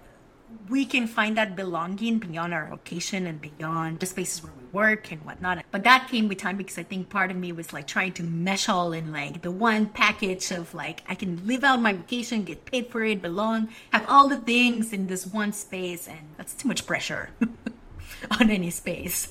we 0.70 0.86
can 0.86 1.08
find 1.08 1.38
that 1.38 1.56
belonging 1.56 2.20
beyond 2.20 2.54
our 2.54 2.70
location 2.70 3.28
and 3.28 3.42
beyond 3.42 4.00
the 4.00 4.06
spaces 4.06 4.44
where 4.44 4.54
we 4.58 4.64
work 4.72 5.12
and 5.12 5.24
whatnot. 5.26 5.64
But 5.72 5.84
that 5.84 6.08
came 6.10 6.28
with 6.28 6.40
time 6.40 6.58
because 6.58 6.78
I 6.78 6.84
think 6.84 7.10
part 7.10 7.32
of 7.32 7.38
me 7.38 7.52
was 7.52 7.74
like 7.74 7.88
trying 7.88 8.14
to 8.14 8.24
mesh 8.24 8.70
all 8.70 8.94
in 8.94 9.12
like 9.12 9.42
the 9.42 9.52
one 9.52 9.88
package 9.88 10.52
of 10.52 10.74
like 10.74 11.04
I 11.08 11.16
can 11.16 11.46
live 11.46 11.64
out 11.64 11.82
my 11.82 11.94
vacation, 11.94 12.44
get 12.44 12.66
paid 12.66 12.88
for 12.88 13.04
it, 13.04 13.22
belong, 13.22 13.70
have 13.92 14.06
all 14.08 14.28
the 14.28 14.38
things 14.38 14.94
in 14.94 15.08
this 15.08 15.28
one 15.28 15.54
space, 15.54 16.08
and 16.08 16.20
that's 16.38 16.54
too 16.54 16.68
much 16.68 16.86
pressure 16.86 17.30
on 18.40 18.50
any 18.50 18.70
space. 18.70 19.28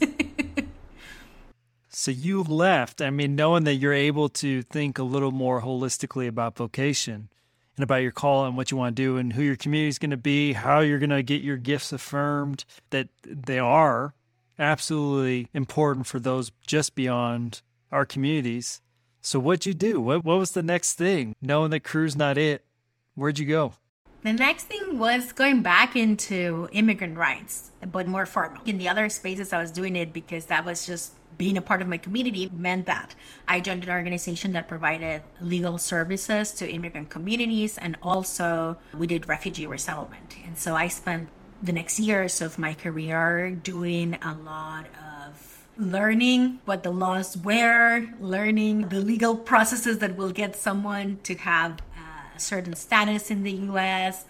so 1.88 2.10
you 2.10 2.42
left, 2.42 3.00
I 3.00 3.10
mean, 3.10 3.34
knowing 3.36 3.64
that 3.64 3.74
you're 3.74 3.92
able 3.92 4.28
to 4.30 4.62
think 4.62 4.98
a 4.98 5.04
little 5.04 5.32
more 5.32 5.62
holistically 5.62 6.28
about 6.28 6.56
vocation 6.56 7.28
and 7.76 7.84
about 7.84 8.02
your 8.02 8.12
call 8.12 8.46
and 8.46 8.56
what 8.56 8.70
you 8.70 8.76
want 8.76 8.96
to 8.96 9.02
do 9.02 9.16
and 9.16 9.32
who 9.32 9.42
your 9.42 9.56
community 9.56 9.88
is 9.88 9.98
going 9.98 10.10
to 10.10 10.16
be, 10.16 10.52
how 10.52 10.80
you're 10.80 10.98
going 10.98 11.10
to 11.10 11.22
get 11.22 11.42
your 11.42 11.56
gifts 11.56 11.92
affirmed, 11.92 12.64
that 12.90 13.08
they 13.24 13.58
are 13.58 14.14
absolutely 14.58 15.48
important 15.54 16.06
for 16.06 16.20
those 16.20 16.52
just 16.66 16.94
beyond 16.94 17.62
our 17.90 18.04
communities. 18.04 18.80
So 19.20 19.38
what'd 19.38 19.66
you 19.66 19.74
do? 19.74 20.00
What 20.00 20.24
what 20.24 20.38
was 20.38 20.52
the 20.52 20.62
next 20.62 20.94
thing? 20.94 21.36
Knowing 21.40 21.70
that 21.70 21.84
Cru's 21.84 22.16
not 22.16 22.36
it, 22.36 22.64
where'd 23.14 23.38
you 23.38 23.46
go? 23.46 23.74
The 24.22 24.32
next 24.32 24.64
thing 24.64 24.98
was 24.98 25.32
going 25.32 25.62
back 25.62 25.96
into 25.96 26.68
immigrant 26.70 27.18
rights, 27.18 27.72
but 27.90 28.06
more 28.06 28.26
formal. 28.26 28.62
In 28.64 28.78
the 28.78 28.88
other 28.88 29.08
spaces, 29.08 29.52
I 29.52 29.60
was 29.60 29.72
doing 29.72 29.96
it 29.96 30.12
because 30.12 30.46
that 30.46 30.64
was 30.64 30.86
just 30.86 31.14
being 31.38 31.56
a 31.56 31.62
part 31.62 31.82
of 31.82 31.88
my 31.88 31.98
community 31.98 32.50
meant 32.52 32.86
that 32.86 33.14
I 33.48 33.60
joined 33.60 33.84
an 33.84 33.90
organization 33.90 34.52
that 34.52 34.68
provided 34.68 35.22
legal 35.40 35.78
services 35.78 36.52
to 36.52 36.70
immigrant 36.70 37.10
communities 37.10 37.78
and 37.78 37.96
also 38.02 38.78
we 38.96 39.06
did 39.06 39.28
refugee 39.28 39.66
resettlement. 39.66 40.36
And 40.44 40.58
so 40.58 40.74
I 40.74 40.88
spent 40.88 41.28
the 41.62 41.72
next 41.72 41.98
years 41.98 42.40
of 42.40 42.58
my 42.58 42.74
career 42.74 43.50
doing 43.50 44.18
a 44.22 44.34
lot 44.34 44.86
of 44.86 45.64
learning 45.78 46.60
what 46.64 46.82
the 46.82 46.90
laws 46.90 47.36
were, 47.36 48.06
learning 48.20 48.88
the 48.88 49.00
legal 49.00 49.36
processes 49.36 49.98
that 49.98 50.16
will 50.16 50.32
get 50.32 50.54
someone 50.56 51.18
to 51.22 51.34
have 51.34 51.78
a 52.36 52.40
certain 52.40 52.74
status 52.74 53.30
in 53.30 53.42
the 53.42 53.52
US, 53.52 54.24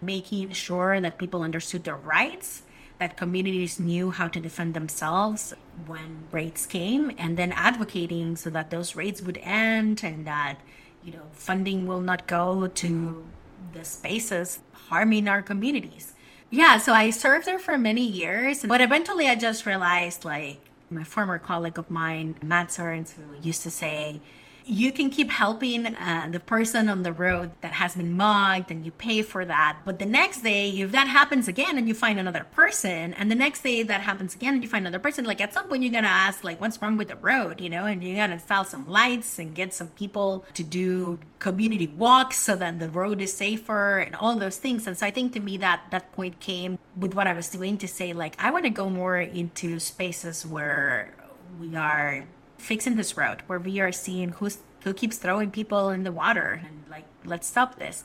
making 0.00 0.50
sure 0.52 1.00
that 1.00 1.18
people 1.18 1.42
understood 1.42 1.84
their 1.84 1.96
rights 1.96 2.62
that 2.98 3.16
communities 3.16 3.80
knew 3.80 4.10
how 4.10 4.28
to 4.28 4.38
defend 4.38 4.74
themselves 4.74 5.54
when 5.86 6.24
raids 6.30 6.66
came 6.66 7.12
and 7.18 7.36
then 7.36 7.52
advocating 7.52 8.36
so 8.36 8.50
that 8.50 8.70
those 8.70 8.94
raids 8.94 9.22
would 9.22 9.38
end 9.42 10.02
and 10.04 10.26
that 10.26 10.58
you 11.02 11.12
know 11.12 11.22
funding 11.32 11.86
will 11.86 12.00
not 12.00 12.26
go 12.26 12.66
to 12.68 13.24
the 13.72 13.84
spaces 13.84 14.60
harming 14.88 15.28
our 15.28 15.42
communities. 15.42 16.14
Yeah 16.50 16.76
so 16.76 16.92
i 16.92 17.08
served 17.10 17.46
there 17.46 17.58
for 17.58 17.78
many 17.78 18.06
years 18.06 18.62
but 18.62 18.80
eventually 18.82 19.26
i 19.26 19.34
just 19.34 19.64
realized 19.64 20.24
like 20.24 20.60
my 20.90 21.04
former 21.04 21.38
colleague 21.38 21.78
of 21.78 21.90
mine 21.90 22.34
matt 22.42 22.68
Soerens, 22.68 23.14
who 23.14 23.22
used 23.40 23.62
to 23.62 23.70
say 23.70 24.20
you 24.66 24.92
can 24.92 25.10
keep 25.10 25.30
helping 25.30 25.86
uh, 25.86 26.28
the 26.30 26.40
person 26.40 26.88
on 26.88 27.02
the 27.02 27.12
road 27.12 27.50
that 27.60 27.72
has 27.72 27.94
been 27.94 28.12
mugged 28.16 28.70
and 28.70 28.84
you 28.84 28.90
pay 28.90 29.22
for 29.22 29.44
that. 29.44 29.78
But 29.84 29.98
the 29.98 30.06
next 30.06 30.42
day, 30.42 30.70
if 30.70 30.92
that 30.92 31.08
happens 31.08 31.48
again 31.48 31.78
and 31.78 31.88
you 31.88 31.94
find 31.94 32.18
another 32.18 32.44
person, 32.52 33.14
and 33.14 33.30
the 33.30 33.34
next 33.34 33.62
day 33.62 33.82
that 33.82 34.00
happens 34.00 34.34
again 34.34 34.54
and 34.54 34.62
you 34.62 34.68
find 34.68 34.86
another 34.86 35.02
person, 35.02 35.24
like 35.24 35.40
at 35.40 35.52
some 35.54 35.68
point 35.68 35.82
you're 35.82 35.92
gonna 35.92 36.08
ask, 36.08 36.44
like, 36.44 36.60
what's 36.60 36.80
wrong 36.80 36.96
with 36.96 37.08
the 37.08 37.16
road, 37.16 37.60
you 37.60 37.70
know? 37.70 37.84
And 37.84 38.02
you 38.02 38.16
gotta 38.16 38.34
install 38.34 38.64
some 38.64 38.88
lights 38.88 39.38
and 39.38 39.54
get 39.54 39.74
some 39.74 39.88
people 39.88 40.44
to 40.54 40.62
do 40.62 41.18
community 41.38 41.88
walks 41.96 42.38
so 42.38 42.56
that 42.56 42.78
the 42.78 42.88
road 42.88 43.20
is 43.20 43.32
safer 43.32 43.98
and 43.98 44.14
all 44.16 44.36
those 44.36 44.58
things. 44.58 44.86
And 44.86 44.96
so 44.96 45.06
I 45.06 45.10
think 45.10 45.32
to 45.32 45.40
me 45.40 45.56
that 45.58 45.82
that 45.90 46.12
point 46.12 46.40
came 46.40 46.78
with 46.96 47.14
what 47.14 47.26
I 47.26 47.32
was 47.32 47.48
doing 47.48 47.78
to 47.78 47.88
say, 47.88 48.12
like, 48.12 48.36
I 48.38 48.50
want 48.50 48.64
to 48.64 48.70
go 48.70 48.88
more 48.88 49.18
into 49.18 49.78
spaces 49.78 50.46
where 50.46 51.14
we 51.60 51.74
are 51.76 52.24
fixing 52.62 52.96
this 52.96 53.16
road 53.16 53.42
where 53.46 53.58
we 53.58 53.80
are 53.80 53.92
seeing 53.92 54.30
who's 54.30 54.58
who 54.84 54.92
keeps 54.92 55.18
throwing 55.18 55.50
people 55.50 55.90
in 55.90 56.02
the 56.02 56.12
water 56.12 56.60
and 56.64 56.84
like 56.90 57.04
let's 57.24 57.46
stop 57.46 57.78
this. 57.78 58.04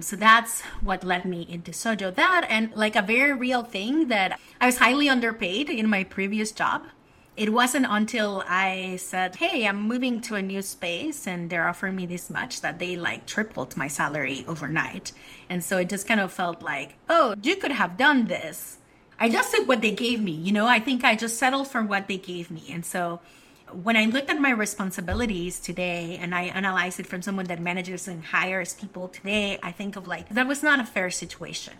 So 0.00 0.14
that's 0.14 0.60
what 0.82 1.04
led 1.04 1.24
me 1.24 1.46
into 1.48 1.70
sojo. 1.70 2.14
That 2.14 2.46
and 2.50 2.74
like 2.74 2.96
a 2.96 3.02
very 3.02 3.32
real 3.32 3.62
thing 3.62 4.08
that 4.08 4.38
i 4.60 4.66
was 4.66 4.78
highly 4.78 5.08
underpaid 5.08 5.70
in 5.70 5.88
my 5.88 6.04
previous 6.04 6.52
job. 6.52 6.84
It 7.36 7.52
wasn't 7.52 7.86
until 7.88 8.42
i 8.48 8.96
said 8.98 9.36
hey 9.36 9.66
i'm 9.66 9.80
moving 9.82 10.20
to 10.22 10.34
a 10.34 10.42
new 10.42 10.62
space 10.62 11.26
and 11.26 11.50
they're 11.50 11.68
offering 11.68 11.96
me 11.96 12.06
this 12.06 12.30
much 12.30 12.60
that 12.60 12.78
they 12.78 12.96
like 12.96 13.26
tripled 13.26 13.76
my 13.76 13.88
salary 13.88 14.44
overnight. 14.46 15.12
And 15.48 15.62
so 15.64 15.78
it 15.78 15.88
just 15.88 16.08
kind 16.08 16.20
of 16.20 16.32
felt 16.32 16.62
like 16.62 16.96
oh 17.08 17.34
you 17.42 17.56
could 17.56 17.72
have 17.72 17.96
done 17.96 18.26
this. 18.26 18.78
I 19.18 19.30
just 19.30 19.54
took 19.54 19.66
what 19.66 19.80
they 19.80 19.92
gave 19.92 20.20
me 20.20 20.32
you 20.32 20.52
know? 20.52 20.66
I 20.66 20.80
think 20.80 21.04
i 21.04 21.14
just 21.14 21.38
settled 21.38 21.68
for 21.68 21.82
what 21.82 22.06
they 22.08 22.18
gave 22.18 22.50
me. 22.50 22.64
And 22.70 22.84
so 22.84 23.20
when 23.82 23.96
I 23.96 24.06
looked 24.06 24.30
at 24.30 24.40
my 24.40 24.50
responsibilities 24.50 25.60
today 25.60 26.16
and 26.20 26.34
I 26.34 26.44
analyze 26.44 26.98
it 26.98 27.06
from 27.06 27.20
someone 27.20 27.46
that 27.46 27.60
manages 27.60 28.08
and 28.08 28.24
hires 28.24 28.74
people 28.74 29.08
today, 29.08 29.58
I 29.62 29.70
think 29.72 29.96
of 29.96 30.08
like, 30.08 30.28
that 30.30 30.46
was 30.46 30.62
not 30.62 30.80
a 30.80 30.84
fair 30.84 31.10
situation. 31.10 31.74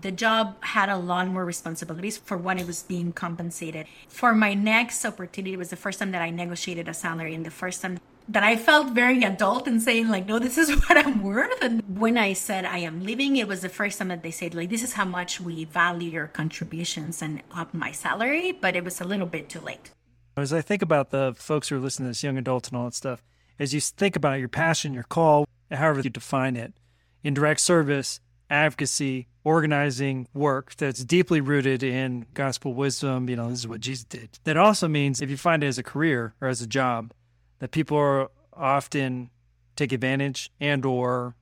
The 0.00 0.12
job 0.12 0.62
had 0.62 0.88
a 0.88 0.96
lot 0.96 1.26
more 1.28 1.44
responsibilities 1.44 2.16
for 2.16 2.36
what 2.36 2.60
it 2.60 2.66
was 2.66 2.84
being 2.84 3.12
compensated. 3.12 3.86
For 4.08 4.34
my 4.34 4.54
next 4.54 5.04
opportunity, 5.04 5.54
it 5.54 5.58
was 5.58 5.70
the 5.70 5.76
first 5.76 5.98
time 5.98 6.12
that 6.12 6.22
I 6.22 6.30
negotiated 6.30 6.88
a 6.88 6.94
salary 6.94 7.34
and 7.34 7.44
the 7.44 7.50
first 7.50 7.82
time 7.82 7.98
that 8.28 8.44
I 8.44 8.56
felt 8.56 8.92
very 8.92 9.24
adult 9.24 9.66
and 9.66 9.82
saying 9.82 10.08
like, 10.08 10.26
no, 10.26 10.38
this 10.38 10.56
is 10.56 10.70
what 10.88 10.96
I'm 10.96 11.22
worth. 11.22 11.60
And 11.60 11.82
when 11.98 12.16
I 12.16 12.34
said 12.34 12.64
I 12.64 12.78
am 12.78 13.04
leaving, 13.04 13.36
it 13.36 13.48
was 13.48 13.62
the 13.62 13.68
first 13.68 13.98
time 13.98 14.08
that 14.08 14.22
they 14.22 14.30
said 14.30 14.54
like, 14.54 14.70
this 14.70 14.84
is 14.84 14.92
how 14.92 15.04
much 15.04 15.40
we 15.40 15.64
value 15.64 16.10
your 16.10 16.28
contributions 16.28 17.20
and 17.20 17.42
up 17.52 17.74
my 17.74 17.90
salary. 17.90 18.52
But 18.52 18.76
it 18.76 18.84
was 18.84 19.00
a 19.00 19.04
little 19.04 19.26
bit 19.26 19.48
too 19.48 19.60
late. 19.60 19.90
As 20.36 20.52
I 20.52 20.62
think 20.62 20.80
about 20.82 21.10
the 21.10 21.34
folks 21.36 21.68
who 21.68 21.76
are 21.76 21.80
listening 21.80 22.06
to 22.06 22.10
this, 22.10 22.22
young 22.22 22.38
adults 22.38 22.68
and 22.68 22.78
all 22.78 22.86
that 22.86 22.94
stuff, 22.94 23.22
as 23.58 23.74
you 23.74 23.80
think 23.80 24.16
about 24.16 24.38
your 24.38 24.48
passion, 24.48 24.94
your 24.94 25.02
call, 25.02 25.46
however 25.70 26.00
you 26.00 26.10
define 26.10 26.56
it, 26.56 26.72
in 27.22 27.34
direct 27.34 27.60
service, 27.60 28.20
advocacy, 28.48 29.28
organizing 29.44 30.26
work 30.32 30.74
that's 30.76 31.04
deeply 31.04 31.40
rooted 31.40 31.82
in 31.82 32.26
gospel 32.34 32.74
wisdom, 32.74 33.28
you 33.28 33.36
know, 33.36 33.50
this 33.50 33.60
is 33.60 33.68
what 33.68 33.80
Jesus 33.80 34.04
did. 34.04 34.38
That 34.44 34.56
also 34.56 34.88
means 34.88 35.20
if 35.20 35.30
you 35.30 35.36
find 35.36 35.62
it 35.62 35.66
as 35.66 35.78
a 35.78 35.82
career 35.82 36.34
or 36.40 36.48
as 36.48 36.62
a 36.62 36.66
job, 36.66 37.12
that 37.58 37.70
people 37.70 37.96
are 37.96 38.30
often 38.52 39.30
take 39.76 39.92
advantage 39.92 40.50
and 40.60 40.84
or 40.84 41.34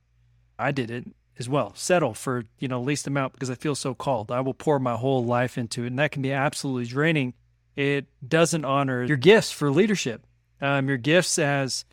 I 0.59 0.73
did 0.73 0.91
it 0.91 1.07
as 1.39 1.49
well. 1.49 1.75
Settle 1.75 2.15
for, 2.15 2.45
you 2.59 2.69
know, 2.69 2.81
least 2.81 3.07
amount 3.07 3.33
because 3.33 3.51
I 3.51 3.55
feel 3.55 3.75
so 3.75 3.95
called. 3.95 4.31
I 4.31 4.41
will 4.41 4.55
pour 4.55 4.79
my 4.79 4.97
whole 4.97 5.25
life 5.25 5.57
into 5.57 5.85
it. 5.85 5.89
And 5.89 5.99
that 5.99 6.13
can 6.13 6.23
be 6.23 6.33
absolutely 6.33 6.87
draining. 6.87 7.35
It 7.77 8.07
doesn't 8.27 8.65
honor 8.65 9.05
your 9.05 9.17
gifts 9.17 9.51
for 9.53 9.71
leadership. 9.71 10.27
Um, 10.61 10.89
your 10.89 10.99
gifts 10.99 11.39
as 11.39 11.85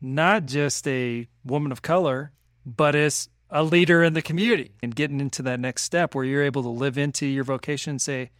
not 0.00 0.46
just 0.46 0.86
a 0.86 1.28
woman 1.44 1.72
of 1.72 1.82
color, 1.82 2.32
but 2.64 2.94
as 2.94 3.28
a 3.50 3.62
leader 3.62 4.02
in 4.02 4.14
the 4.14 4.22
community 4.22 4.72
and 4.82 4.94
getting 4.94 5.20
into 5.20 5.42
that 5.42 5.60
next 5.60 5.82
step 5.82 6.14
where 6.14 6.24
you're 6.24 6.42
able 6.42 6.62
to 6.62 6.68
live 6.68 6.96
into 6.96 7.26
your 7.26 7.44
vocation 7.44 7.92
and 7.92 8.02
say, 8.02 8.30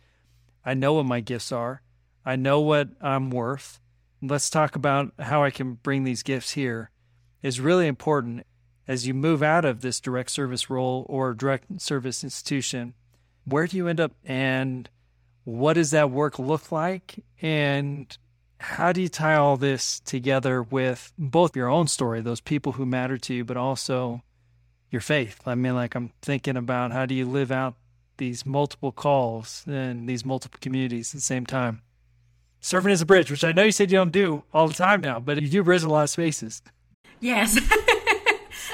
I 0.65 0.75
know 0.75 0.95
what 0.95 1.07
my 1.07 1.21
gifts 1.21 1.53
are. 1.53 1.83
I 2.25 2.37
know 2.37 2.61
what 2.61 2.89
I'm 3.01 3.31
worth. 3.31 3.81
Let's 4.23 4.49
talk 4.49 4.77
about 4.77 5.13
how 5.19 5.43
I 5.43 5.51
can 5.51 5.75
bring 5.75 6.05
these 6.05 6.23
gifts 6.23 6.53
here 6.53 6.91
is 7.43 7.61
really 7.61 7.89
important 7.89 8.47
as 8.87 9.07
you 9.07 9.15
move 9.15 9.43
out 9.43 9.65
of 9.65 9.81
this 9.81 10.01
direct 10.01 10.31
service 10.31 10.71
role 10.71 11.05
or 11.09 11.35
direct 11.35 11.81
service 11.81 12.23
institution. 12.23 12.95
Where 13.45 13.67
do 13.67 13.77
you 13.77 13.89
end 13.89 14.01
up 14.01 14.13
and 14.25 14.89
what 15.45 15.75
does 15.75 15.91
that 15.91 16.11
work 16.11 16.39
look 16.39 16.71
like? 16.71 17.25
And 17.41 18.17
how 18.59 18.93
do 18.93 19.03
you 19.03 19.09
tie 19.09 19.35
all 19.35 19.57
this 19.57 20.01
together 20.01 20.63
with 20.63 21.13
both 21.19 21.57
your 21.57 21.69
own 21.69 21.89
story, 21.89 22.21
those 22.21 22.41
people 22.41 22.73
who 22.73 22.87
matter 22.87 23.19
to 23.19 23.35
you, 23.35 23.45
but 23.45 23.57
also 23.57 24.23
your 24.91 25.01
faith? 25.01 25.41
I 25.47 25.55
mean, 25.55 25.75
like, 25.75 25.95
I'm 25.95 26.13
thinking 26.23 26.57
about 26.57 26.93
how 26.93 27.07
do 27.07 27.15
you 27.15 27.27
live 27.27 27.51
out 27.51 27.75
these 28.19 28.47
multiple 28.47 28.93
calls 28.93 29.65
and 29.67 30.09
these 30.09 30.25
multiple 30.25 30.59
communities 30.61 31.13
at 31.13 31.19
the 31.19 31.23
same 31.23 31.47
time? 31.47 31.83
Serving 32.61 32.93
as 32.93 33.03
a 33.03 33.07
bridge, 33.07 33.31
which 33.31 33.43
I 33.43 33.51
know 33.51 33.65
you 33.65 33.73
said 33.73 33.91
you 33.91 33.99
don't 33.99 34.13
do 34.13 34.45
all 34.55 34.69
the 34.69 34.75
time 34.75 35.01
now, 35.01 35.19
but 35.19 35.43
you 35.43 35.49
do 35.49 35.65
bridge 35.65 35.83
a 35.83 35.89
lot 35.89 36.05
of 36.05 36.11
spaces. 36.11 36.63
Yes. 37.19 37.59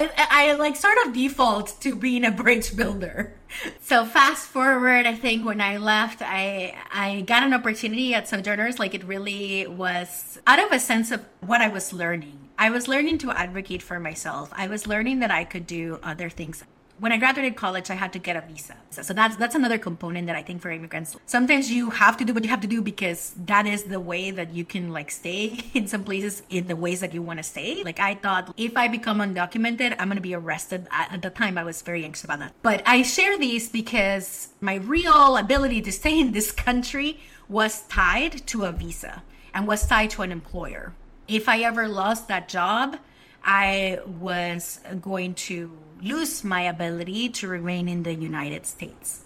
I, 0.00 0.54
like 0.58 0.76
sort 0.76 0.96
of 1.04 1.12
default 1.12 1.80
to 1.80 1.96
being 1.96 2.24
a 2.24 2.30
bridge 2.30 2.76
builder. 2.76 3.34
So 3.80 4.04
fast 4.04 4.46
forward, 4.48 5.06
I 5.06 5.14
think 5.14 5.44
when 5.44 5.60
I 5.60 5.78
left, 5.78 6.20
I 6.22 6.74
I 6.92 7.22
got 7.22 7.42
an 7.42 7.54
opportunity 7.54 8.14
at 8.14 8.28
Sojourners. 8.28 8.78
Like 8.78 8.94
it 8.94 9.04
really 9.04 9.66
was 9.66 10.38
out 10.46 10.58
of 10.58 10.70
a 10.70 10.78
sense 10.78 11.10
of 11.10 11.24
what 11.40 11.60
I 11.60 11.68
was 11.68 11.92
learning. 11.92 12.50
I 12.58 12.70
was 12.70 12.88
learning 12.88 13.18
to 13.18 13.30
advocate 13.30 13.82
for 13.82 14.00
myself. 14.00 14.52
I 14.52 14.66
was 14.66 14.86
learning 14.86 15.20
that 15.20 15.30
I 15.30 15.44
could 15.44 15.66
do 15.66 15.98
other 16.02 16.28
things 16.28 16.64
when 16.98 17.12
I 17.12 17.16
graduated 17.16 17.56
college, 17.56 17.90
I 17.90 17.94
had 17.94 18.12
to 18.12 18.18
get 18.18 18.36
a 18.36 18.40
visa. 18.40 18.76
So 18.90 19.12
that's 19.12 19.36
that's 19.36 19.54
another 19.54 19.78
component 19.78 20.26
that 20.26 20.36
I 20.36 20.42
think 20.42 20.62
for 20.62 20.70
immigrants. 20.70 21.16
Sometimes 21.26 21.70
you 21.70 21.90
have 21.90 22.16
to 22.18 22.24
do 22.24 22.34
what 22.34 22.44
you 22.44 22.50
have 22.50 22.60
to 22.60 22.66
do 22.66 22.82
because 22.82 23.34
that 23.46 23.66
is 23.66 23.84
the 23.84 24.00
way 24.00 24.30
that 24.30 24.52
you 24.52 24.64
can 24.64 24.92
like 24.92 25.10
stay 25.10 25.58
in 25.74 25.86
some 25.86 26.04
places 26.04 26.42
in 26.50 26.66
the 26.66 26.76
ways 26.76 27.00
that 27.00 27.14
you 27.14 27.22
want 27.22 27.38
to 27.38 27.42
stay. 27.42 27.82
Like 27.84 28.00
I 28.00 28.14
thought 28.14 28.52
if 28.56 28.76
I 28.76 28.88
become 28.88 29.18
undocumented, 29.18 29.94
I'm 29.98 30.08
gonna 30.08 30.20
be 30.20 30.34
arrested. 30.34 30.88
At 30.90 31.22
the 31.22 31.30
time, 31.30 31.56
I 31.58 31.64
was 31.64 31.82
very 31.82 32.04
anxious 32.04 32.24
about 32.24 32.40
that. 32.40 32.52
But 32.62 32.82
I 32.86 33.02
share 33.02 33.38
these 33.38 33.68
because 33.68 34.48
my 34.60 34.76
real 34.76 35.36
ability 35.36 35.82
to 35.82 35.92
stay 35.92 36.20
in 36.24 36.32
this 36.32 36.50
country 36.50 37.20
was 37.48 37.82
tied 37.82 38.46
to 38.48 38.64
a 38.64 38.72
visa 38.72 39.22
and 39.54 39.66
was 39.66 39.86
tied 39.86 40.10
to 40.10 40.22
an 40.22 40.32
employer. 40.32 40.94
If 41.26 41.48
I 41.48 41.60
ever 41.60 41.88
lost 41.88 42.28
that 42.28 42.48
job, 42.48 42.98
I 43.44 44.00
was 44.06 44.80
going 45.00 45.34
to 45.34 45.76
lose 46.02 46.44
my 46.44 46.62
ability 46.62 47.28
to 47.30 47.48
remain 47.48 47.88
in 47.88 48.02
the 48.02 48.14
United 48.14 48.66
States. 48.66 49.24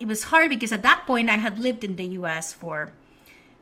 It 0.00 0.06
was 0.06 0.24
hard 0.24 0.50
because 0.50 0.72
at 0.72 0.82
that 0.82 1.06
point 1.06 1.28
I 1.28 1.36
had 1.36 1.58
lived 1.58 1.84
in 1.84 1.96
the 1.96 2.06
US 2.20 2.52
for 2.52 2.92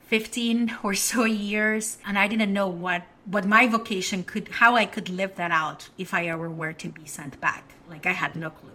15 0.08 0.78
or 0.82 0.94
so 0.94 1.24
years 1.24 1.98
and 2.06 2.18
I 2.18 2.28
didn't 2.28 2.52
know 2.52 2.68
what 2.68 3.02
what 3.24 3.44
my 3.44 3.66
vocation 3.66 4.22
could 4.22 4.48
how 4.48 4.76
I 4.76 4.86
could 4.86 5.08
live 5.08 5.34
that 5.36 5.50
out 5.50 5.88
if 5.98 6.14
I 6.14 6.26
ever 6.26 6.48
were 6.48 6.72
to 6.74 6.88
be 6.88 7.06
sent 7.06 7.40
back. 7.40 7.74
Like 7.88 8.06
I 8.06 8.12
had 8.12 8.36
no 8.36 8.50
clue. 8.50 8.70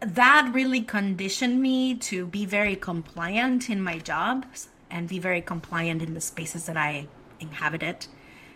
That 0.00 0.50
really 0.52 0.82
conditioned 0.82 1.62
me 1.62 1.94
to 2.10 2.26
be 2.26 2.44
very 2.44 2.76
compliant 2.76 3.70
in 3.70 3.80
my 3.80 3.98
jobs 3.98 4.68
and 4.90 5.08
be 5.08 5.18
very 5.18 5.40
compliant 5.40 6.02
in 6.02 6.14
the 6.14 6.20
spaces 6.20 6.66
that 6.66 6.76
I 6.76 7.06
inhabited 7.40 8.06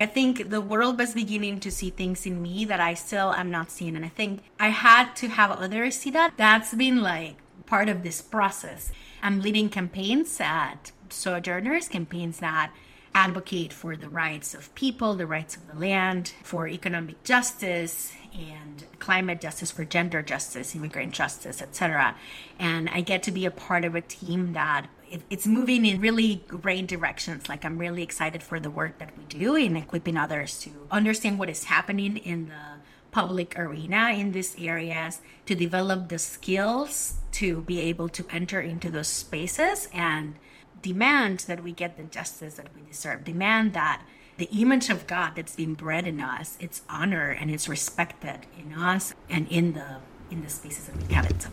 I 0.00 0.06
think 0.06 0.50
the 0.50 0.60
world 0.60 0.98
was 0.98 1.14
beginning 1.14 1.60
to 1.60 1.70
see 1.70 1.90
things 1.90 2.24
in 2.24 2.40
me 2.40 2.64
that 2.66 2.80
I 2.80 2.94
still 2.94 3.32
am 3.32 3.50
not 3.50 3.70
seeing. 3.70 3.96
And 3.96 4.04
I 4.04 4.08
think 4.08 4.42
I 4.60 4.68
had 4.68 5.14
to 5.16 5.28
have 5.28 5.50
others 5.50 5.96
see 5.96 6.10
that. 6.10 6.34
That's 6.36 6.74
been 6.74 7.02
like 7.02 7.36
part 7.66 7.88
of 7.88 8.02
this 8.02 8.22
process. 8.22 8.92
I'm 9.22 9.40
leading 9.40 9.68
campaigns 9.68 10.40
at 10.40 10.92
Sojourners, 11.10 11.88
campaigns 11.88 12.38
that 12.38 12.72
advocate 13.14 13.72
for 13.72 13.96
the 13.96 14.08
rights 14.08 14.54
of 14.54 14.72
people, 14.74 15.14
the 15.14 15.26
rights 15.26 15.56
of 15.56 15.66
the 15.66 15.78
land, 15.78 16.32
for 16.44 16.68
economic 16.68 17.24
justice 17.24 18.12
and 18.38 18.84
climate 18.98 19.40
justice, 19.40 19.70
for 19.70 19.84
gender 19.84 20.22
justice, 20.22 20.74
immigrant 20.74 21.12
justice, 21.12 21.60
etc. 21.60 22.14
And 22.58 22.88
I 22.88 23.00
get 23.00 23.22
to 23.24 23.32
be 23.32 23.44
a 23.44 23.50
part 23.50 23.84
of 23.84 23.94
a 23.94 24.00
team 24.00 24.52
that 24.52 24.86
it's 25.30 25.46
moving 25.46 25.86
in 25.86 26.00
really 26.00 26.44
great 26.46 26.86
directions. 26.86 27.48
Like 27.48 27.64
I'm 27.64 27.78
really 27.78 28.02
excited 28.02 28.42
for 28.42 28.60
the 28.60 28.70
work 28.70 28.98
that 28.98 29.16
we 29.16 29.24
do 29.24 29.56
in 29.56 29.76
equipping 29.76 30.16
others 30.16 30.60
to 30.60 30.70
understand 30.90 31.38
what 31.38 31.50
is 31.50 31.64
happening 31.64 32.18
in 32.18 32.48
the 32.48 32.78
public 33.10 33.58
arena 33.58 34.10
in 34.10 34.32
these 34.32 34.54
areas, 34.58 35.20
to 35.46 35.54
develop 35.54 36.08
the 36.08 36.18
skills 36.18 37.14
to 37.32 37.62
be 37.62 37.80
able 37.80 38.08
to 38.08 38.26
enter 38.30 38.60
into 38.60 38.90
those 38.90 39.08
spaces 39.08 39.88
and 39.92 40.34
demand 40.82 41.40
that 41.40 41.62
we 41.62 41.72
get 41.72 41.96
the 41.96 42.04
justice 42.04 42.54
that 42.54 42.68
we 42.76 42.82
deserve. 42.82 43.24
Demand 43.24 43.72
that 43.72 44.02
the 44.38 44.46
image 44.46 44.88
of 44.88 45.06
God 45.06 45.32
that's 45.34 45.56
been 45.56 45.74
bred 45.74 46.06
in 46.06 46.20
us, 46.20 46.56
it's 46.60 46.82
honored 46.88 47.36
and 47.40 47.50
it's 47.50 47.68
respected 47.68 48.46
in 48.58 48.72
us 48.72 49.12
and 49.28 49.46
in 49.48 49.74
the 49.74 49.96
in 50.30 50.42
the 50.42 50.48
spaces 50.48 50.86
that 50.86 50.96
we 50.96 51.02
inhabit. 51.04 51.48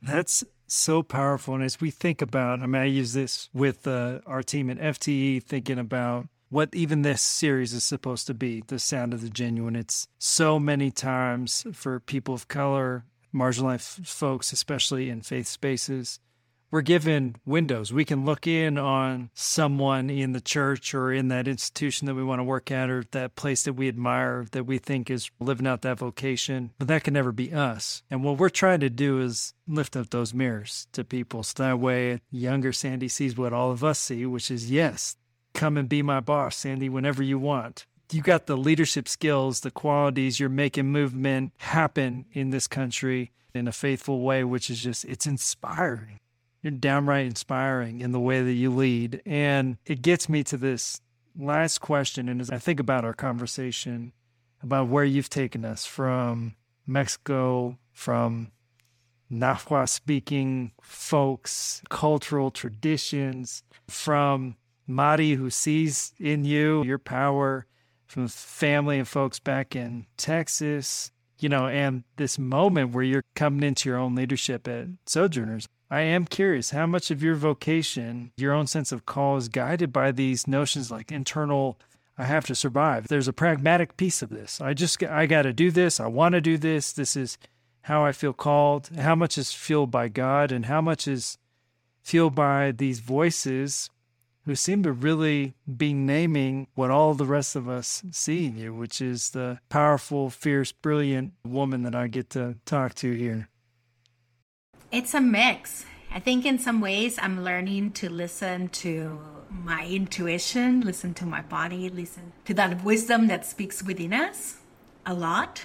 That's 0.00 0.44
so 0.66 1.02
powerful. 1.02 1.54
And 1.54 1.62
as 1.62 1.80
we 1.80 1.90
think 1.90 2.22
about, 2.22 2.60
I 2.60 2.66
mean, 2.66 2.82
I 2.82 2.86
use 2.86 3.12
this 3.12 3.48
with 3.52 3.86
uh, 3.86 4.20
our 4.26 4.42
team 4.42 4.70
at 4.70 4.78
FTE, 4.78 5.42
thinking 5.42 5.78
about 5.78 6.28
what 6.50 6.74
even 6.74 7.02
this 7.02 7.22
series 7.22 7.72
is 7.72 7.84
supposed 7.84 8.26
to 8.26 8.34
be 8.34 8.62
the 8.66 8.78
sound 8.78 9.14
of 9.14 9.22
the 9.22 9.30
genuine. 9.30 9.74
It's 9.74 10.06
so 10.18 10.58
many 10.58 10.90
times 10.90 11.64
for 11.72 11.98
people 12.00 12.34
of 12.34 12.48
color, 12.48 13.04
marginalized 13.34 14.06
folks, 14.06 14.52
especially 14.52 15.08
in 15.08 15.22
faith 15.22 15.46
spaces, 15.46 16.20
we're 16.72 16.80
given 16.80 17.36
windows. 17.44 17.92
We 17.92 18.04
can 18.04 18.24
look 18.24 18.46
in 18.46 18.78
on 18.78 19.30
someone 19.34 20.10
in 20.10 20.32
the 20.32 20.40
church 20.40 20.94
or 20.94 21.12
in 21.12 21.28
that 21.28 21.46
institution 21.46 22.06
that 22.06 22.14
we 22.14 22.24
want 22.24 22.40
to 22.40 22.44
work 22.44 22.70
at 22.72 22.90
or 22.90 23.04
that 23.12 23.36
place 23.36 23.62
that 23.64 23.74
we 23.74 23.88
admire 23.88 24.46
that 24.50 24.64
we 24.64 24.78
think 24.78 25.10
is 25.10 25.30
living 25.38 25.66
out 25.66 25.82
that 25.82 25.98
vocation, 25.98 26.70
but 26.78 26.88
that 26.88 27.04
can 27.04 27.14
never 27.14 27.30
be 27.30 27.52
us. 27.52 28.02
And 28.10 28.24
what 28.24 28.38
we're 28.38 28.48
trying 28.48 28.80
to 28.80 28.90
do 28.90 29.20
is 29.20 29.52
lift 29.68 29.96
up 29.96 30.10
those 30.10 30.34
mirrors 30.34 30.88
to 30.92 31.04
people 31.04 31.42
so 31.42 31.62
that 31.62 31.78
way 31.78 32.20
younger 32.30 32.72
Sandy 32.72 33.08
sees 33.08 33.36
what 33.36 33.52
all 33.52 33.70
of 33.70 33.84
us 33.84 33.98
see, 33.98 34.24
which 34.24 34.50
is 34.50 34.70
yes, 34.70 35.16
come 35.52 35.76
and 35.76 35.88
be 35.88 36.02
my 36.02 36.20
boss, 36.20 36.56
Sandy, 36.56 36.88
whenever 36.88 37.22
you 37.22 37.38
want 37.38 37.86
you 38.10 38.20
got 38.20 38.44
the 38.44 38.58
leadership 38.58 39.08
skills, 39.08 39.60
the 39.60 39.70
qualities, 39.70 40.38
you're 40.38 40.50
making 40.50 40.86
movement 40.86 41.52
happen 41.58 42.26
in 42.32 42.50
this 42.50 42.66
country 42.66 43.32
in 43.54 43.66
a 43.66 43.72
faithful 43.72 44.20
way, 44.20 44.44
which 44.44 44.68
is 44.70 44.82
just, 44.82 45.04
it's 45.06 45.26
inspiring. 45.26 46.18
You're 46.62 46.70
downright 46.70 47.26
inspiring 47.26 48.00
in 48.00 48.12
the 48.12 48.20
way 48.20 48.42
that 48.42 48.52
you 48.52 48.70
lead. 48.70 49.20
And 49.26 49.78
it 49.84 50.00
gets 50.00 50.28
me 50.28 50.44
to 50.44 50.56
this 50.56 51.00
last 51.36 51.78
question. 51.78 52.28
And 52.28 52.40
as 52.40 52.50
I 52.50 52.58
think 52.58 52.78
about 52.78 53.04
our 53.04 53.14
conversation 53.14 54.12
about 54.62 54.88
where 54.88 55.04
you've 55.04 55.28
taken 55.28 55.64
us 55.64 55.84
from 55.84 56.54
Mexico, 56.86 57.78
from 57.92 58.52
Nahua 59.30 59.88
speaking 59.88 60.72
folks, 60.80 61.82
cultural 61.88 62.50
traditions, 62.50 63.64
from 63.88 64.56
Mari, 64.86 65.32
who 65.32 65.50
sees 65.50 66.12
in 66.20 66.44
you 66.44 66.84
your 66.84 66.98
power, 66.98 67.66
from 68.06 68.28
family 68.28 68.98
and 68.98 69.08
folks 69.08 69.38
back 69.40 69.74
in 69.74 70.06
Texas, 70.16 71.10
you 71.38 71.48
know, 71.48 71.66
and 71.66 72.04
this 72.16 72.38
moment 72.38 72.94
where 72.94 73.02
you're 73.02 73.24
coming 73.34 73.62
into 73.62 73.88
your 73.88 73.98
own 73.98 74.14
leadership 74.14 74.68
at 74.68 74.86
Sojourners. 75.06 75.66
I 75.92 76.00
am 76.00 76.24
curious 76.24 76.70
how 76.70 76.86
much 76.86 77.10
of 77.10 77.22
your 77.22 77.34
vocation, 77.34 78.32
your 78.38 78.54
own 78.54 78.66
sense 78.66 78.92
of 78.92 79.04
call, 79.04 79.36
is 79.36 79.50
guided 79.50 79.92
by 79.92 80.10
these 80.10 80.48
notions 80.48 80.90
like 80.90 81.12
internal. 81.12 81.78
I 82.16 82.24
have 82.24 82.46
to 82.46 82.54
survive. 82.54 83.08
There's 83.08 83.28
a 83.28 83.32
pragmatic 83.34 83.98
piece 83.98 84.22
of 84.22 84.30
this. 84.30 84.58
I 84.58 84.72
just 84.72 85.02
I 85.02 85.26
got 85.26 85.42
to 85.42 85.52
do 85.52 85.70
this. 85.70 86.00
I 86.00 86.06
want 86.06 86.32
to 86.32 86.40
do 86.40 86.56
this. 86.56 86.92
This 86.94 87.14
is 87.14 87.36
how 87.82 88.06
I 88.06 88.12
feel 88.12 88.32
called. 88.32 88.88
How 88.96 89.14
much 89.14 89.36
is 89.36 89.52
fueled 89.52 89.90
by 89.90 90.08
God, 90.08 90.50
and 90.50 90.64
how 90.64 90.80
much 90.80 91.06
is 91.06 91.36
fueled 92.02 92.34
by 92.34 92.72
these 92.72 93.00
voices 93.00 93.90
who 94.46 94.54
seem 94.54 94.82
to 94.84 94.92
really 94.92 95.52
be 95.76 95.92
naming 95.92 96.68
what 96.74 96.90
all 96.90 97.12
the 97.12 97.26
rest 97.26 97.54
of 97.54 97.68
us 97.68 98.02
see 98.12 98.46
in 98.46 98.56
you, 98.56 98.72
which 98.72 99.02
is 99.02 99.30
the 99.30 99.58
powerful, 99.68 100.30
fierce, 100.30 100.72
brilliant 100.72 101.34
woman 101.44 101.82
that 101.82 101.94
I 101.94 102.06
get 102.06 102.30
to 102.30 102.56
talk 102.64 102.94
to 102.94 103.12
here. 103.12 103.50
It's 104.92 105.14
a 105.14 105.22
mix. 105.22 105.86
I 106.14 106.20
think 106.20 106.44
in 106.44 106.58
some 106.58 106.82
ways 106.82 107.18
I'm 107.18 107.42
learning 107.42 107.92
to 107.92 108.10
listen 108.10 108.68
to 108.84 109.18
my 109.48 109.86
intuition, 109.86 110.82
listen 110.82 111.14
to 111.14 111.24
my 111.24 111.40
body, 111.40 111.88
listen 111.88 112.34
to 112.44 112.52
that 112.52 112.84
wisdom 112.84 113.26
that 113.28 113.46
speaks 113.46 113.82
within 113.82 114.12
us 114.12 114.58
a 115.06 115.14
lot 115.14 115.64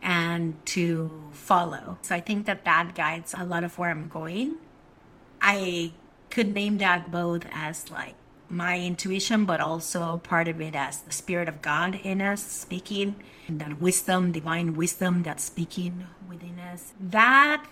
and 0.00 0.56
to 0.64 1.10
follow. 1.32 1.98
So 2.00 2.14
I 2.14 2.20
think 2.20 2.46
that 2.46 2.64
that 2.64 2.94
guides 2.94 3.34
a 3.36 3.44
lot 3.44 3.62
of 3.62 3.78
where 3.78 3.90
I'm 3.90 4.08
going. 4.08 4.54
I 5.42 5.92
could 6.30 6.54
name 6.54 6.78
that 6.78 7.10
both 7.10 7.44
as 7.52 7.90
like 7.90 8.14
my 8.48 8.78
intuition, 8.78 9.44
but 9.44 9.60
also 9.60 10.16
part 10.24 10.48
of 10.48 10.62
it 10.62 10.74
as 10.74 11.02
the 11.02 11.12
Spirit 11.12 11.46
of 11.46 11.60
God 11.60 12.00
in 12.02 12.22
us 12.22 12.42
speaking, 12.42 13.16
and 13.46 13.60
that 13.60 13.82
wisdom, 13.82 14.32
divine 14.32 14.72
wisdom 14.74 15.24
that's 15.24 15.44
speaking 15.44 16.06
within 16.26 16.58
us. 16.58 16.94
That 16.98 17.66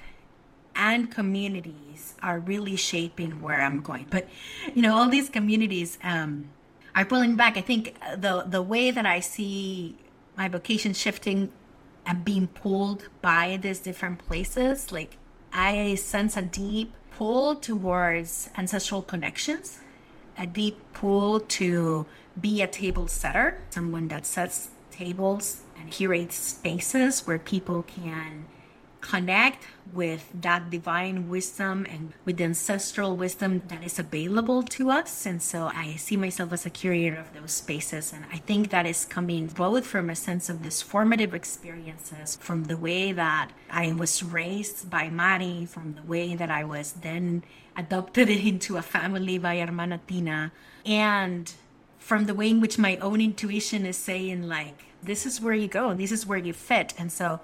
and 0.74 1.10
communities 1.10 2.14
are 2.22 2.38
really 2.38 2.76
shaping 2.76 3.40
where 3.40 3.60
I'm 3.60 3.80
going. 3.80 4.06
But 4.10 4.28
you 4.74 4.82
know, 4.82 4.96
all 4.96 5.08
these 5.08 5.28
communities 5.28 5.98
um, 6.02 6.50
are 6.94 7.04
pulling 7.04 7.36
back. 7.36 7.56
I 7.56 7.60
think 7.60 7.96
the 8.16 8.44
the 8.46 8.62
way 8.62 8.90
that 8.90 9.06
I 9.06 9.20
see 9.20 9.96
my 10.36 10.48
vocation 10.48 10.94
shifting 10.94 11.52
and 12.06 12.24
being 12.24 12.48
pulled 12.48 13.08
by 13.20 13.58
these 13.60 13.80
different 13.80 14.18
places, 14.26 14.90
like 14.90 15.16
I 15.52 15.94
sense 15.96 16.36
a 16.36 16.42
deep 16.42 16.94
pull 17.10 17.56
towards 17.56 18.48
ancestral 18.56 19.02
connections, 19.02 19.80
a 20.38 20.46
deep 20.46 20.78
pull 20.92 21.40
to 21.40 22.06
be 22.40 22.62
a 22.62 22.66
table 22.66 23.08
setter, 23.08 23.58
someone 23.70 24.08
that 24.08 24.24
sets 24.24 24.70
tables 24.90 25.62
and 25.78 25.90
curates 25.90 26.36
spaces 26.36 27.26
where 27.26 27.38
people 27.38 27.82
can 27.82 28.46
connect 29.10 29.66
with 29.92 30.30
that 30.32 30.70
divine 30.70 31.28
wisdom 31.28 31.84
and 31.90 32.12
with 32.24 32.36
the 32.36 32.44
ancestral 32.44 33.16
wisdom 33.16 33.60
that 33.66 33.82
is 33.82 33.98
available 33.98 34.62
to 34.62 34.88
us. 34.88 35.26
And 35.26 35.42
so 35.42 35.68
I 35.74 35.96
see 35.96 36.16
myself 36.16 36.52
as 36.52 36.64
a 36.64 36.70
curator 36.70 37.16
of 37.16 37.34
those 37.34 37.50
spaces. 37.50 38.12
And 38.12 38.24
I 38.32 38.38
think 38.38 38.70
that 38.70 38.86
is 38.86 39.04
coming 39.04 39.48
both 39.48 39.84
from 39.84 40.10
a 40.10 40.14
sense 40.14 40.48
of 40.48 40.62
these 40.62 40.80
formative 40.80 41.34
experiences, 41.34 42.38
from 42.40 42.64
the 42.64 42.76
way 42.76 43.10
that 43.10 43.50
I 43.68 43.92
was 43.92 44.22
raised 44.22 44.88
by 44.88 45.10
Mari, 45.10 45.66
from 45.66 45.94
the 45.94 46.02
way 46.02 46.36
that 46.36 46.50
I 46.50 46.62
was 46.62 46.92
then 46.92 47.42
adopted 47.76 48.28
into 48.50 48.76
a 48.76 48.82
family 48.82 49.38
by 49.38 49.58
Hermana 49.58 50.00
Tina, 50.06 50.52
and 50.86 51.52
from 51.98 52.26
the 52.26 52.34
way 52.34 52.50
in 52.50 52.60
which 52.60 52.78
my 52.78 52.96
own 52.98 53.20
intuition 53.20 53.84
is 53.86 53.96
saying, 53.96 54.48
like, 54.48 54.84
this 55.02 55.26
is 55.26 55.40
where 55.40 55.54
you 55.54 55.68
go, 55.68 55.94
this 55.94 56.12
is 56.12 56.26
where 56.26 56.38
you 56.38 56.52
fit. 56.52 56.94
And 56.98 57.10
so 57.10 57.40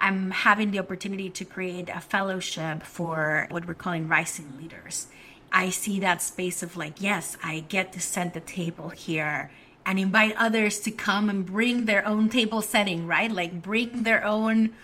I'm 0.00 0.30
having 0.30 0.70
the 0.70 0.78
opportunity 0.78 1.28
to 1.30 1.44
create 1.44 1.88
a 1.88 2.00
fellowship 2.00 2.82
for 2.82 3.46
what 3.50 3.66
we're 3.66 3.74
calling 3.74 4.08
rising 4.08 4.52
leaders. 4.60 5.08
I 5.52 5.70
see 5.70 5.98
that 6.00 6.22
space 6.22 6.62
of 6.62 6.76
like, 6.76 7.00
yes, 7.00 7.36
I 7.42 7.60
get 7.68 7.92
to 7.94 8.00
set 8.00 8.34
the 8.34 8.40
table 8.40 8.90
here 8.90 9.50
and 9.84 9.98
invite 9.98 10.36
others 10.36 10.78
to 10.80 10.90
come 10.90 11.30
and 11.30 11.46
bring 11.46 11.86
their 11.86 12.06
own 12.06 12.28
table 12.28 12.62
setting, 12.62 13.06
right? 13.06 13.30
Like 13.30 13.62
bring 13.62 14.02
their 14.02 14.24
own 14.24 14.74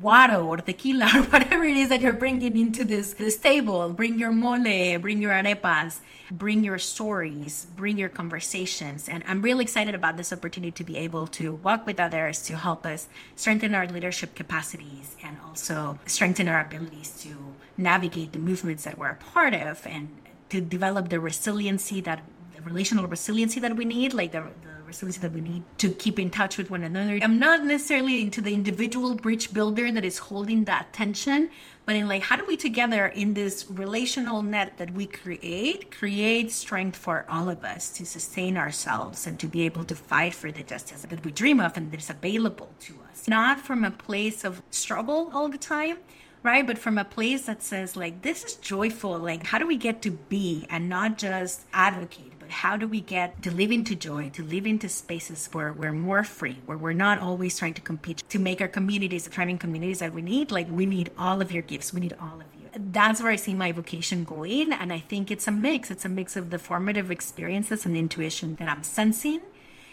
water 0.00 0.36
or 0.36 0.56
tequila 0.56 1.06
or 1.14 1.22
whatever 1.34 1.64
it 1.64 1.76
is 1.76 1.88
that 1.90 2.00
you're 2.00 2.12
bringing 2.12 2.56
into 2.56 2.84
this 2.84 3.14
this 3.14 3.36
table. 3.36 3.90
Bring 3.90 4.18
your 4.18 4.32
mole, 4.32 4.98
bring 4.98 5.20
your 5.20 5.32
arepas, 5.32 6.00
bring 6.30 6.64
your 6.64 6.78
stories, 6.78 7.66
bring 7.76 7.98
your 7.98 8.08
conversations. 8.08 9.08
And 9.08 9.22
I'm 9.26 9.42
really 9.42 9.62
excited 9.64 9.94
about 9.94 10.16
this 10.16 10.32
opportunity 10.32 10.72
to 10.72 10.84
be 10.84 10.96
able 10.96 11.26
to 11.38 11.54
walk 11.56 11.86
with 11.86 12.00
others 12.00 12.42
to 12.42 12.56
help 12.56 12.86
us 12.86 13.08
strengthen 13.36 13.74
our 13.74 13.86
leadership 13.86 14.34
capacities 14.34 15.16
and 15.22 15.36
also 15.46 15.98
strengthen 16.06 16.48
our 16.48 16.60
abilities 16.60 17.20
to 17.22 17.36
navigate 17.76 18.32
the 18.32 18.38
movements 18.38 18.84
that 18.84 18.98
we're 18.98 19.10
a 19.10 19.16
part 19.16 19.54
of 19.54 19.86
and 19.86 20.08
to 20.48 20.60
develop 20.60 21.08
the 21.08 21.20
resiliency 21.20 22.00
that 22.00 22.22
the 22.56 22.62
relational 22.62 23.06
resiliency 23.06 23.60
that 23.60 23.76
we 23.76 23.84
need, 23.84 24.12
like 24.12 24.32
the, 24.32 24.42
the 24.62 24.79
resiliency 24.90 25.20
that 25.20 25.32
we 25.32 25.40
need 25.40 25.62
to 25.78 25.88
keep 25.90 26.18
in 26.18 26.30
touch 26.30 26.58
with 26.58 26.70
one 26.70 26.82
another. 26.82 27.18
I'm 27.22 27.38
not 27.38 27.64
necessarily 27.64 28.20
into 28.20 28.40
the 28.40 28.52
individual 28.52 29.14
bridge 29.14 29.52
builder 29.52 29.90
that 29.92 30.04
is 30.04 30.18
holding 30.18 30.64
that 30.64 30.92
tension, 30.92 31.50
but 31.86 31.94
in 31.96 32.08
like 32.08 32.22
how 32.22 32.36
do 32.36 32.44
we 32.46 32.56
together 32.56 33.06
in 33.06 33.34
this 33.34 33.66
relational 33.70 34.42
net 34.42 34.78
that 34.78 34.92
we 34.92 35.06
create 35.06 35.90
create 35.90 36.52
strength 36.52 36.96
for 36.96 37.24
all 37.28 37.48
of 37.48 37.64
us 37.64 37.90
to 37.96 38.04
sustain 38.04 38.56
ourselves 38.56 39.26
and 39.26 39.38
to 39.40 39.46
be 39.46 39.62
able 39.62 39.84
to 39.84 39.94
fight 39.94 40.34
for 40.34 40.50
the 40.52 40.62
justice 40.62 41.02
that 41.02 41.24
we 41.24 41.30
dream 41.32 41.60
of 41.60 41.76
and 41.76 41.90
that 41.90 42.00
is 42.00 42.10
available 42.10 42.70
to 42.80 42.94
us. 43.10 43.28
Not 43.28 43.60
from 43.60 43.84
a 43.84 43.90
place 43.90 44.44
of 44.44 44.62
struggle 44.70 45.30
all 45.32 45.48
the 45.48 45.58
time, 45.58 45.98
right? 46.42 46.66
But 46.66 46.78
from 46.78 46.98
a 46.98 47.04
place 47.04 47.46
that 47.46 47.62
says, 47.62 47.96
like, 47.96 48.22
this 48.22 48.44
is 48.44 48.54
joyful. 48.56 49.18
Like, 49.18 49.46
how 49.46 49.58
do 49.58 49.66
we 49.66 49.76
get 49.76 50.02
to 50.02 50.10
be 50.10 50.66
and 50.70 50.88
not 50.88 51.18
just 51.18 51.62
advocate, 51.72 52.29
how 52.50 52.76
do 52.76 52.86
we 52.86 53.00
get 53.00 53.42
to 53.42 53.50
live 53.50 53.70
into 53.70 53.94
joy, 53.94 54.30
to 54.30 54.42
live 54.42 54.66
into 54.66 54.88
spaces 54.88 55.48
where 55.52 55.72
we're 55.72 55.92
more 55.92 56.24
free, 56.24 56.58
where 56.66 56.78
we're 56.78 56.92
not 56.92 57.18
always 57.18 57.58
trying 57.58 57.74
to 57.74 57.80
compete 57.80 58.22
to 58.28 58.38
make 58.38 58.60
our 58.60 58.68
communities 58.68 59.24
the 59.24 59.30
thriving 59.30 59.58
communities 59.58 60.00
that 60.00 60.12
we 60.12 60.22
need? 60.22 60.50
Like, 60.50 60.68
we 60.70 60.86
need 60.86 61.10
all 61.18 61.40
of 61.40 61.52
your 61.52 61.62
gifts, 61.62 61.92
we 61.92 62.00
need 62.00 62.14
all 62.20 62.40
of 62.40 62.46
you. 62.60 62.68
That's 62.92 63.20
where 63.22 63.32
I 63.32 63.36
see 63.36 63.54
my 63.54 63.72
vocation 63.72 64.24
going. 64.24 64.72
And 64.72 64.92
I 64.92 65.00
think 65.00 65.30
it's 65.30 65.48
a 65.48 65.52
mix. 65.52 65.90
It's 65.90 66.04
a 66.04 66.08
mix 66.08 66.36
of 66.36 66.50
the 66.50 66.58
formative 66.58 67.10
experiences 67.10 67.84
and 67.84 67.96
intuition 67.96 68.54
that 68.56 68.68
I'm 68.68 68.84
sensing 68.84 69.40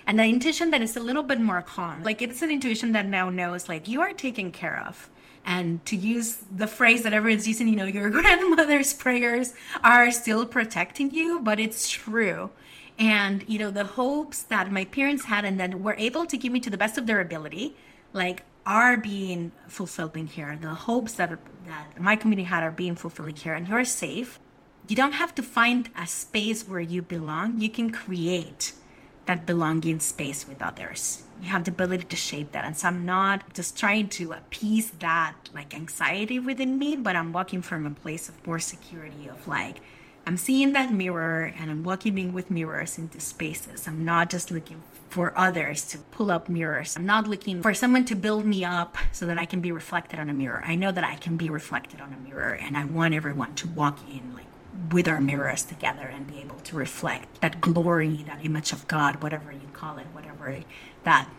and 0.07 0.17
the 0.17 0.23
intuition 0.23 0.71
that 0.71 0.81
is 0.81 0.95
a 0.95 1.01
little 1.01 1.21
bit 1.21 1.39
more 1.39 1.61
calm. 1.61 2.01
Like 2.01 2.21
it's 2.21 2.41
an 2.41 2.49
intuition 2.49 2.93
that 2.93 3.05
now 3.05 3.29
knows 3.29 3.67
like 3.67 3.87
you 3.89 4.01
are 4.01 4.13
taken 4.13 4.51
care 4.51 4.83
of 4.87 5.09
and 5.47 5.83
to 5.85 5.95
use 5.95 6.39
the 6.53 6.67
phrase 6.67 7.03
that 7.03 7.13
everyone's 7.13 7.47
using, 7.47 7.69
you 7.69 7.77
know, 7.77 7.85
your 7.85 8.09
grandmother's 8.19 8.93
prayers 8.93 9.53
are 9.81 10.11
still 10.11 10.45
protecting 10.45 11.09
you, 11.11 11.39
but 11.39 11.57
it's 11.57 11.89
true. 11.89 12.51
And, 12.99 13.45
you 13.47 13.57
know, 13.57 13.71
the 13.71 13.85
hopes 13.85 14.43
that 14.43 14.71
my 14.71 14.83
parents 14.83 15.25
had 15.25 15.45
and 15.45 15.57
that 15.59 15.79
were 15.79 15.95
able 15.97 16.25
to 16.25 16.37
give 16.37 16.51
me 16.51 16.59
to 16.59 16.69
the 16.69 16.77
best 16.77 16.97
of 16.97 17.07
their 17.07 17.21
ability, 17.21 17.77
like, 18.11 18.43
are 18.65 18.97
being 18.97 19.53
fulfilled 19.69 20.17
in 20.17 20.27
here. 20.27 20.57
The 20.59 20.73
hopes 20.73 21.13
that, 21.13 21.29
that 21.67 22.01
my 22.01 22.17
community 22.17 22.43
had 22.43 22.63
are 22.63 22.71
being 22.71 22.95
fulfilled 22.95 23.39
here, 23.39 23.53
and 23.53 23.69
you're 23.69 23.85
safe. 23.85 24.39
You 24.89 24.97
don't 24.97 25.13
have 25.13 25.33
to 25.35 25.43
find 25.43 25.89
a 25.97 26.07
space 26.07 26.67
where 26.67 26.81
you 26.81 27.01
belong. 27.01 27.61
You 27.61 27.69
can 27.69 27.91
create 27.91 28.73
that 29.27 29.45
belonging 29.45 30.01
space 30.01 30.45
with 30.45 30.61
others. 30.61 31.23
You 31.41 31.49
have 31.49 31.63
the 31.65 31.71
ability 31.71 32.05
to 32.05 32.15
shape 32.15 32.51
that. 32.51 32.65
And 32.65 32.75
so 32.75 32.87
I'm 32.87 33.05
not 33.05 33.53
just 33.53 33.77
trying 33.77 34.09
to 34.09 34.33
appease 34.33 34.91
that 34.91 35.35
like 35.53 35.73
anxiety 35.73 36.39
within 36.39 36.77
me, 36.79 36.95
but 36.95 37.15
I'm 37.15 37.31
walking 37.31 37.61
from 37.61 37.85
a 37.85 37.91
place 37.91 38.27
of 38.27 38.45
more 38.45 38.59
security 38.59 39.27
of 39.27 39.47
like, 39.47 39.79
I'm 40.25 40.35
seeing 40.35 40.73
that 40.73 40.91
mirror 40.91 41.53
and 41.57 41.71
I'm 41.71 41.83
walking 41.83 42.33
with 42.33 42.51
mirrors 42.51 42.97
into 42.97 43.19
spaces. 43.21 43.87
I'm 43.87 44.03
not 44.03 44.29
just 44.29 44.51
looking 44.51 44.83
for 45.09 45.31
others 45.37 45.85
to 45.87 45.99
pull 45.99 46.31
up 46.31 46.49
mirrors. 46.49 46.97
I'm 46.97 47.05
not 47.05 47.27
looking 47.27 47.61
for 47.61 47.73
someone 47.73 48.03
to 48.05 48.15
build 48.15 48.45
me 48.45 48.65
up 48.65 48.97
so 49.13 49.25
that 49.25 49.37
I 49.37 49.45
can 49.45 49.61
be 49.61 49.71
reflected 49.71 50.19
on 50.19 50.29
a 50.29 50.33
mirror. 50.33 50.61
I 50.65 50.75
know 50.75 50.91
that 50.91 51.05
I 51.05 51.15
can 51.15 51.37
be 51.37 51.49
reflected 51.49 52.01
on 52.01 52.11
a 52.11 52.17
mirror 52.27 52.55
and 52.55 52.75
I 52.75 52.83
want 52.83 53.13
everyone 53.13 53.55
to 53.55 53.69
walk 53.69 53.99
in 54.11 54.33
like 54.33 54.46
with 54.91 55.07
our 55.07 55.19
mirrors 55.19 55.63
together 55.63 56.03
and 56.03 56.27
be 56.27 56.39
able 56.39 56.59
to 56.59 56.75
reflect 56.75 57.41
that 57.41 57.61
glory, 57.61 58.23
that 58.27 58.43
image 58.45 58.71
of 58.71 58.87
God, 58.87 59.21
whatever 59.23 59.51
you 59.51 59.67
call 59.73 59.97
it, 59.97 60.07
whatever 60.13 60.59
that 61.03 61.29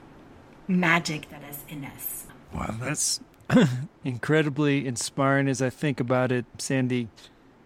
magic 0.66 1.31
that 1.31 1.42
is 1.48 1.64
in 1.68 1.85
us. 1.85 2.27
Wow, 2.53 2.74
that's 2.81 3.20
incredibly 4.05 4.87
inspiring 4.87 5.48
as 5.48 5.62
I 5.62 5.70
think 5.70 6.01
about 6.01 6.33
it. 6.33 6.44
Sandy, 6.59 7.09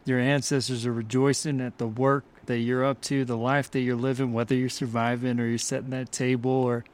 your 0.04 0.18
ancestors 0.18 0.86
are 0.86 0.92
rejoicing 0.92 1.60
at 1.60 1.78
the 1.78 1.86
work 1.86 2.24
that 2.46 2.58
you're 2.58 2.84
up 2.84 3.00
to, 3.02 3.24
the 3.24 3.36
life 3.36 3.70
that 3.70 3.80
you're 3.80 3.96
living, 3.96 4.32
whether 4.32 4.54
you're 4.54 4.68
surviving 4.68 5.38
or 5.38 5.46
you're 5.46 5.58
setting 5.58 5.90
that 5.90 6.12
table 6.12 6.50
or 6.50 6.84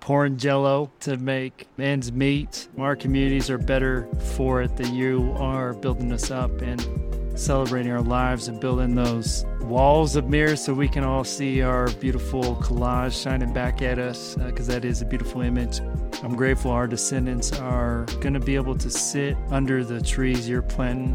pouring 0.00 0.36
jello 0.36 0.90
to 1.00 1.16
make 1.16 1.68
ends 1.78 2.12
meet. 2.12 2.68
Our 2.78 2.96
communities 2.96 3.50
are 3.50 3.58
better 3.58 4.08
for 4.36 4.62
it 4.62 4.76
that 4.76 4.92
you 4.92 5.34
are 5.38 5.74
building 5.74 6.12
us 6.12 6.30
up 6.30 6.62
and 6.62 7.05
celebrating 7.36 7.92
our 7.92 8.02
lives 8.02 8.48
and 8.48 8.60
building 8.60 8.94
those 8.94 9.44
walls 9.60 10.16
of 10.16 10.28
mirrors 10.28 10.64
so 10.64 10.72
we 10.72 10.88
can 10.88 11.04
all 11.04 11.24
see 11.24 11.62
our 11.62 11.90
beautiful 11.92 12.56
collage 12.56 13.22
shining 13.22 13.52
back 13.52 13.82
at 13.82 13.98
us 13.98 14.34
because 14.36 14.68
uh, 14.68 14.72
that 14.72 14.84
is 14.84 15.02
a 15.02 15.04
beautiful 15.04 15.42
image. 15.42 15.80
I'm 16.22 16.34
grateful 16.34 16.70
our 16.70 16.86
descendants 16.86 17.52
are 17.52 18.04
going 18.20 18.34
to 18.34 18.40
be 18.40 18.54
able 18.54 18.76
to 18.78 18.90
sit 18.90 19.36
under 19.50 19.84
the 19.84 20.00
trees 20.00 20.48
you're 20.48 20.62
planting 20.62 21.14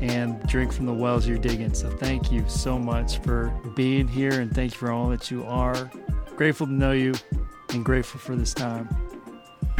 and 0.00 0.40
drink 0.46 0.72
from 0.72 0.86
the 0.86 0.92
wells 0.92 1.26
you're 1.26 1.38
digging. 1.38 1.74
So 1.74 1.90
thank 1.90 2.30
you 2.30 2.44
so 2.48 2.78
much 2.78 3.18
for 3.18 3.48
being 3.74 4.08
here 4.08 4.40
and 4.40 4.52
thank 4.54 4.72
you 4.72 4.78
for 4.78 4.90
all 4.90 5.08
that 5.08 5.30
you 5.30 5.44
are. 5.44 5.90
Grateful 6.36 6.66
to 6.66 6.72
know 6.72 6.92
you 6.92 7.14
and 7.70 7.84
grateful 7.84 8.20
for 8.20 8.36
this 8.36 8.54
time. 8.54 8.88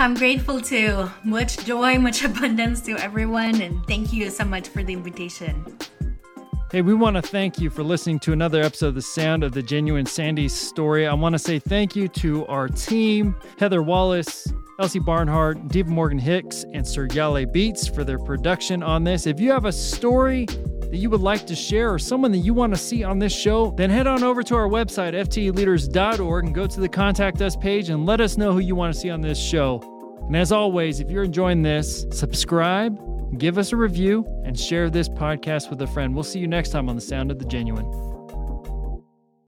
I'm 0.01 0.15
grateful 0.15 0.61
too. 0.61 1.11
Much 1.25 1.65
joy, 1.65 1.99
much 1.99 2.23
abundance 2.25 2.81
to 2.83 2.93
everyone, 2.99 3.61
and 3.61 3.85
thank 3.89 4.13
you 4.13 4.31
so 4.31 4.45
much 4.45 4.69
for 4.69 4.85
the 4.85 4.93
invitation. 4.93 5.77
Hey, 6.71 6.83
we 6.83 6.95
want 6.95 7.17
to 7.17 7.23
thank 7.23 7.59
you 7.59 7.69
for 7.69 7.83
listening 7.83 8.21
to 8.21 8.33
another 8.33 8.63
episode 8.63 8.89
of 8.89 8.95
The 8.95 9.03
Sound 9.03 9.43
of 9.43 9.51
the 9.51 9.63
Genuine 9.63 10.07
Sandy 10.07 10.49
story. 10.49 11.09
I 11.09 11.15
want 11.15 11.33
to 11.33 11.39
say 11.39 11.59
thank 11.59 11.97
you 11.97 12.07
to 12.09 12.47
our 12.47 12.69
team, 12.69 13.35
Heather 13.59 13.83
Wallace, 13.83 14.47
Elsie 14.79 15.01
Barnhart, 15.01 15.67
Diva 15.67 15.91
Morgan 15.91 16.19
Hicks, 16.19 16.65
and 16.73 16.87
Sir 16.87 17.09
Yale 17.11 17.45
Beats 17.47 17.89
for 17.89 18.05
their 18.05 18.21
production 18.21 18.85
on 18.85 19.03
this. 19.03 19.27
If 19.27 19.41
you 19.41 19.51
have 19.51 19.65
a 19.65 19.73
story 19.73 20.47
that 20.91 20.97
you 20.97 21.11
would 21.11 21.21
like 21.21 21.47
to 21.47 21.55
share 21.55 21.93
or 21.93 21.99
someone 21.99 22.33
that 22.33 22.39
you 22.39 22.55
want 22.55 22.73
to 22.73 22.79
see 22.79 23.05
on 23.05 23.19
this 23.19 23.35
show, 23.35 23.71
then 23.73 23.91
head 23.91 24.07
on 24.07 24.23
over 24.23 24.43
to 24.43 24.55
our 24.55 24.69
website, 24.69 25.15
fteleaders.org, 25.15 26.45
and 26.45 26.55
go 26.55 26.67
to 26.67 26.81
the 26.81 26.89
Contact 26.89 27.41
Us 27.43 27.57
page 27.57 27.91
and 27.91 28.07
let 28.07 28.21
us 28.21 28.37
know 28.37 28.53
who 28.53 28.61
you 28.61 28.75
want 28.75 28.95
to 28.95 28.99
see 28.99 29.11
on 29.11 29.21
this 29.21 29.39
show. 29.39 29.83
And 30.27 30.37
as 30.37 30.53
always, 30.53 31.01
if 31.01 31.11
you're 31.11 31.25
enjoying 31.25 31.63
this, 31.63 32.07
subscribe, 32.11 33.39
give 33.39 33.59
us 33.59 33.73
a 33.73 33.77
review, 33.77 34.25
and 34.45 34.59
share 34.59 34.91
this 34.91 35.09
podcast 35.09 35.71
with 35.71 35.81
a 35.83 35.87
friend. 35.87 36.15
We'll 36.15 36.25
see 36.25 36.39
you 36.39 36.49
next 36.49 36.71
time 36.71 36.89
on 36.89 36.97
The 36.97 37.03
Sound 37.03 37.31
of 37.31 37.39
the 37.39 37.45
Genuine. 37.45 38.08